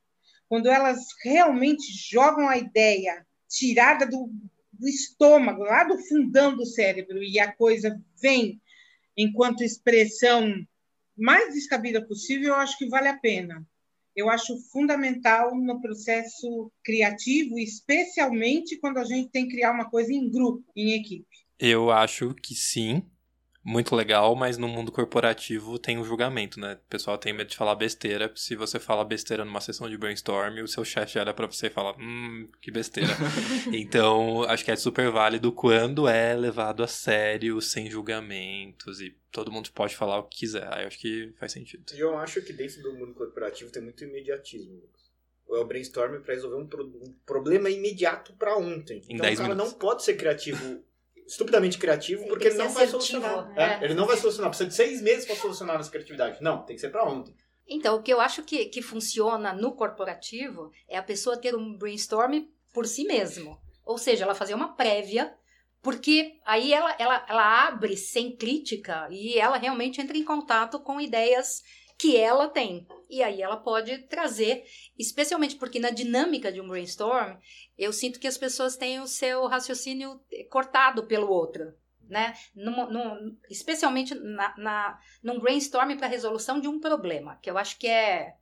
[0.48, 4.30] quando elas realmente jogam a ideia tirada do,
[4.72, 8.60] do estômago, lá do fundão do cérebro, e a coisa vem
[9.16, 10.52] enquanto expressão
[11.18, 13.66] mais descabida possível, eu acho que vale a pena.
[14.14, 20.12] Eu acho fundamental no processo criativo, especialmente quando a gente tem que criar uma coisa
[20.12, 21.26] em grupo, em equipe.
[21.58, 23.02] Eu acho que sim.
[23.70, 26.74] Muito legal, mas no mundo corporativo tem um julgamento, né?
[26.86, 28.32] O pessoal tem medo de falar besteira.
[28.34, 31.70] Se você fala besteira numa sessão de brainstorm, o seu chefe olha pra você e
[31.70, 33.10] fala: Hum, que besteira.
[33.72, 39.52] então, acho que é super válido quando é levado a sério, sem julgamentos e todo
[39.52, 40.66] mundo pode falar o que quiser.
[40.72, 41.84] Aí eu acho que faz sentido.
[41.94, 45.08] E eu acho que dentro do mundo corporativo tem muito imediatismo, Lucas.
[45.50, 49.02] É o brainstorm para resolver um, pro- um problema imediato para ontem.
[49.08, 49.72] Em Então 10 o cara minutos.
[49.72, 50.82] não pode ser criativo,
[51.28, 53.52] estupidamente criativo, Ele porque ele não vai assertivo, solucionar.
[53.56, 53.62] é.
[53.62, 54.50] É, ele não vai solucionar.
[54.50, 56.42] Precisa de seis meses para solucionar essa criatividade.
[56.42, 57.34] Não, tem que ser para ontem.
[57.68, 61.76] Então, o que eu acho que, que funciona no corporativo é a pessoa ter um
[61.76, 63.60] brainstorm por si mesmo.
[63.84, 65.34] Ou seja, ela fazer uma prévia,
[65.82, 70.98] porque aí ela, ela, ela abre sem crítica e ela realmente entra em contato com
[71.00, 71.62] ideias
[71.98, 72.86] que ela tem.
[73.10, 74.64] E aí ela pode trazer,
[74.96, 77.36] especialmente porque na dinâmica de um brainstorm,
[77.76, 81.74] eu sinto que as pessoas têm o seu raciocínio cortado pelo outro.
[82.08, 82.34] Né?
[82.54, 87.78] Num- num- especialmente na, na, num brainstorm para resolução de um problema, que eu acho
[87.78, 88.34] que é.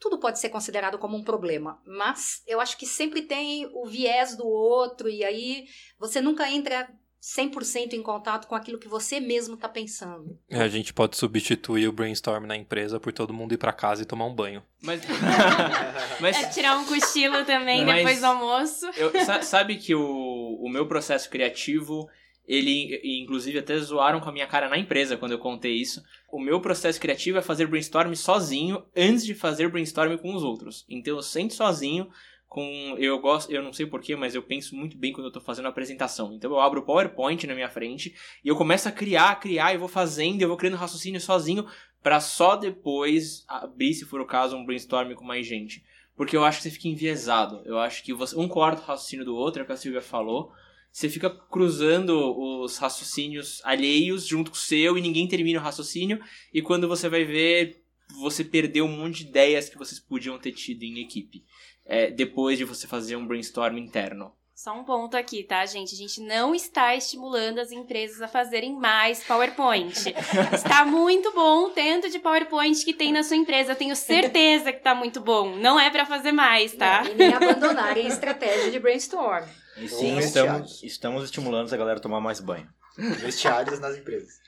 [0.00, 4.36] Tudo pode ser considerado como um problema, mas eu acho que sempre tem o viés
[4.36, 6.92] do outro, e aí você nunca entra
[7.24, 10.38] 100% em contato com aquilo que você mesmo está pensando.
[10.50, 14.02] É, A gente pode substituir o brainstorm na empresa por todo mundo ir pra casa
[14.02, 14.62] e tomar um banho.
[14.82, 15.00] Mas.
[16.20, 18.86] mas É tirar um cochilo também Mas- depois do almoço.
[18.96, 22.06] eu- sa- sabe que o, o meu processo criativo,
[22.46, 26.02] ele, inclusive até zoaram com a minha cara na empresa quando eu contei isso.
[26.30, 30.84] O meu processo criativo é fazer brainstorm sozinho antes de fazer brainstorm com os outros.
[30.90, 32.06] Então eu sento sozinho
[32.54, 35.40] com eu gosto, eu não sei porquê, mas eu penso muito bem quando eu tô
[35.40, 36.32] fazendo a apresentação.
[36.32, 39.76] Então eu abro o PowerPoint na minha frente e eu começo a criar, criar, e
[39.76, 41.66] vou fazendo, eu vou criando raciocínio sozinho
[42.00, 45.84] pra só depois abrir, se for o caso, um brainstorm com mais gente.
[46.16, 47.60] Porque eu acho que você fica enviesado.
[47.64, 50.00] Eu acho que você, um corta o raciocínio do outro, é o que a Silvia
[50.00, 50.52] falou.
[50.92, 56.20] Você fica cruzando os raciocínios alheios junto com o seu e ninguém termina o raciocínio.
[56.52, 57.82] E quando você vai ver,
[58.20, 61.44] você perdeu um monte de ideias que vocês podiam ter tido em equipe.
[61.86, 64.32] É, depois de você fazer um brainstorm interno.
[64.54, 65.94] Só um ponto aqui, tá, gente?
[65.94, 70.14] A gente não está estimulando as empresas a fazerem mais PowerPoint.
[70.54, 73.72] está muito bom o tanto de PowerPoint que tem na sua empresa.
[73.72, 75.56] Eu tenho certeza que tá muito bom.
[75.56, 77.02] Não é pra fazer mais, tá?
[77.04, 79.44] E nem abandonarem a estratégia de brainstorm.
[79.76, 82.68] E sim, estamos, estamos estimulando a galera a tomar mais banho.
[82.96, 84.40] Vestiários nas empresas.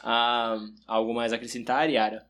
[0.00, 0.56] Ah,
[0.86, 2.24] algo mais a acrescentar, Yara?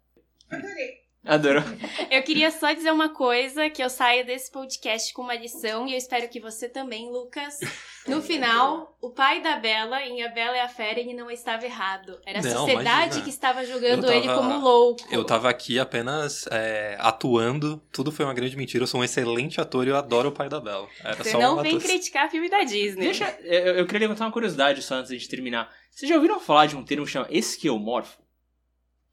[0.50, 1.01] Adorei.
[1.24, 1.62] Adorou.
[2.10, 5.92] Eu queria só dizer uma coisa, que eu saio desse podcast com uma lição, e
[5.92, 7.60] eu espero que você também, Lucas.
[8.08, 11.64] No final, o pai da Bela, em A Bela e a Fera, ele não estava
[11.64, 12.18] errado.
[12.26, 13.22] Era a Não, sociedade imagina.
[13.22, 15.06] que estava julgando Eu tava- ele como louco.
[15.12, 18.82] Eu tava aqui apenas é, atuando, tudo foi uma grande mentira.
[18.82, 20.88] Eu sou um excelente ator e eu adoro o pai da Bela.
[21.04, 21.88] Era Você só não vem atuação.
[21.88, 23.04] criticar filme da Disney.
[23.04, 25.70] Deixa, eu, eu queria levantar uma curiosidade só antes de terminar.
[25.88, 28.20] Vocês já ouviram falar de um termo que chama esquemorfo?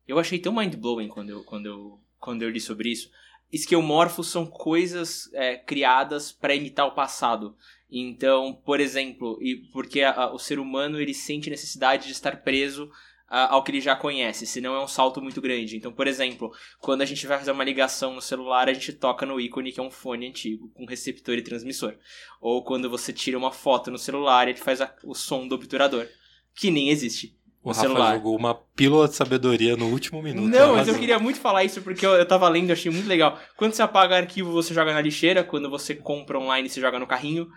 [0.09, 3.11] Eu achei tão mind-blowing quando eu, quando, eu, quando eu li sobre isso.
[3.51, 7.55] Esquemorfos são coisas é, criadas para imitar o passado.
[7.91, 12.41] Então, por exemplo, e porque a- a- o ser humano ele sente necessidade de estar
[12.41, 12.89] preso
[13.27, 15.77] a- ao que ele já conhece, senão é um salto muito grande.
[15.77, 19.27] Então, por exemplo, quando a gente vai fazer uma ligação no celular, a gente toca
[19.27, 21.95] no ícone que é um fone antigo, com receptor e transmissor.
[22.41, 26.07] Ou quando você tira uma foto no celular, ele faz o som do obturador,
[26.55, 27.37] que nem existe.
[27.61, 28.15] O Rafa celular.
[28.15, 30.47] jogou uma pílula de sabedoria no último minuto.
[30.47, 33.07] Não, mas eu queria muito falar isso porque eu, eu tava lendo e achei muito
[33.07, 33.37] legal.
[33.57, 35.43] Quando você apaga arquivo, você joga na lixeira.
[35.43, 37.47] Quando você compra online, você joga no carrinho.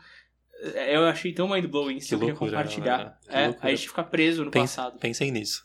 [0.75, 2.99] É, Eu achei tão mind-blowing isso, Que eu queria compartilhar.
[2.99, 3.13] né?
[3.29, 3.69] Que É, loucura.
[3.69, 4.99] a gente fica preso no Pense- passado.
[4.99, 5.65] Pensem nisso.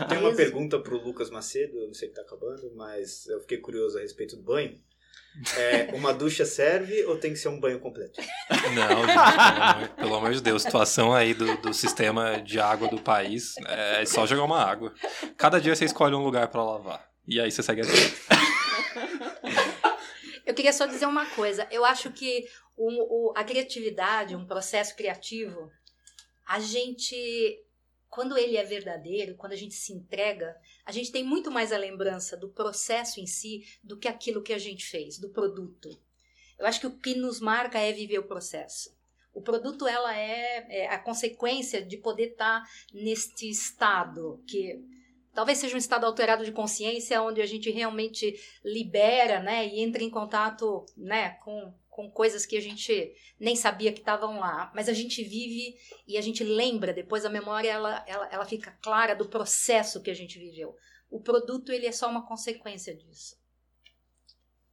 [0.00, 3.40] Eu tenho uma pergunta pro Lucas Macedo, eu não sei que tá acabando, mas eu
[3.40, 4.74] fiquei curioso a respeito do banho.
[5.56, 8.20] É, uma ducha serve ou tem que ser um banho completo?
[8.74, 12.86] Não, gente, pelo, amor, pelo amor de Deus, situação aí do, do sistema de água
[12.88, 14.92] do país é só jogar uma água.
[15.36, 17.08] Cada dia você escolhe um lugar pra lavar.
[17.26, 18.16] E aí você segue a vida.
[20.44, 21.66] Eu queria só dizer uma coisa.
[21.70, 22.44] Eu acho que
[22.76, 25.70] o- o- a criatividade, um processo criativo,
[26.46, 27.56] a gente
[28.12, 30.54] quando ele é verdadeiro, quando a gente se entrega,
[30.84, 34.52] a gente tem muito mais a lembrança do processo em si do que aquilo que
[34.52, 35.98] a gente fez, do produto.
[36.58, 38.94] Eu acho que o que nos marca é viver o processo.
[39.32, 44.84] O produto ela é, é a consequência de poder estar tá neste estado que
[45.32, 50.02] talvez seja um estado alterado de consciência onde a gente realmente libera, né, e entra
[50.02, 54.88] em contato, né, com com coisas que a gente nem sabia que estavam lá, mas
[54.88, 55.76] a gente vive
[56.08, 60.10] e a gente lembra, depois a memória ela, ela, ela fica clara do processo que
[60.10, 60.74] a gente viveu.
[61.10, 63.36] O produto ele é só uma consequência disso.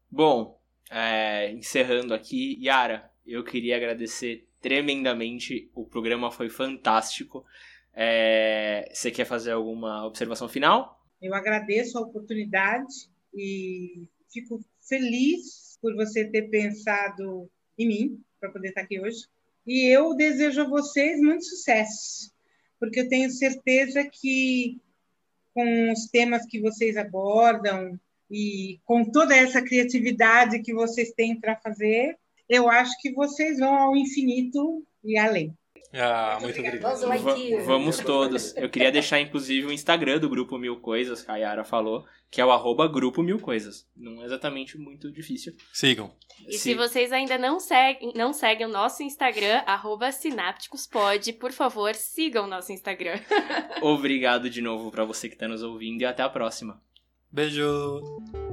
[0.10, 7.46] Bom, é, encerrando aqui, Yara, eu queria agradecer tremendamente, o programa foi fantástico.
[7.94, 11.06] É, você quer fazer alguma observação final?
[11.22, 18.70] Eu agradeço a oportunidade e fico feliz por você ter pensado em mim para poder
[18.70, 19.26] estar aqui hoje.
[19.66, 22.32] E eu desejo a vocês muito sucesso,
[22.80, 24.80] porque eu tenho certeza que
[25.54, 28.00] com os temas que vocês abordam
[28.32, 32.18] e com toda essa criatividade que vocês têm para fazer,
[32.48, 35.54] eu acho que vocês vão ao infinito e além.
[35.94, 37.02] Ah, muito obrigado.
[37.02, 38.56] Va vamos todos.
[38.56, 42.40] Eu queria deixar, inclusive, o Instagram do Grupo Mil Coisas, que a Yara falou, que
[42.40, 43.88] é o arroba Grupo Mil Coisas.
[43.96, 45.54] Não é exatamente muito difícil.
[45.74, 46.14] Sigam.
[46.48, 51.94] E se vocês ainda não seguem, não seguem o nosso Instagram, arroba Sinápticospod, por favor,
[51.96, 53.20] sigam o nosso Instagram.
[53.82, 56.82] Obrigado de novo para você que está nos ouvindo e até a próxima.
[57.32, 58.49] Beijo!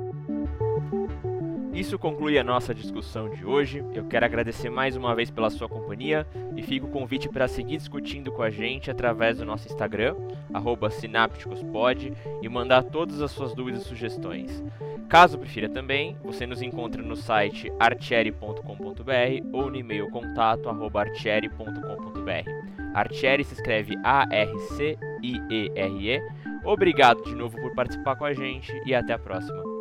[1.76, 3.84] Isso conclui a nossa discussão de hoje.
[3.92, 7.76] Eu quero agradecer mais uma vez pela sua companhia e fico o convite para seguir
[7.76, 10.16] discutindo com a gente através do nosso Instagram,
[10.90, 14.64] sinápticospod, e mandar todas as suas dúvidas e sugestões.
[15.06, 18.62] Caso prefira também, você nos encontra no site artieri.com.br
[19.52, 22.50] ou no e-mail contato artieri.com.br.
[22.94, 25.02] Artieri se escreve A-R-C-I-E-R-E.
[26.64, 29.75] Obrigado de novo por participar com a gente e até a próxima.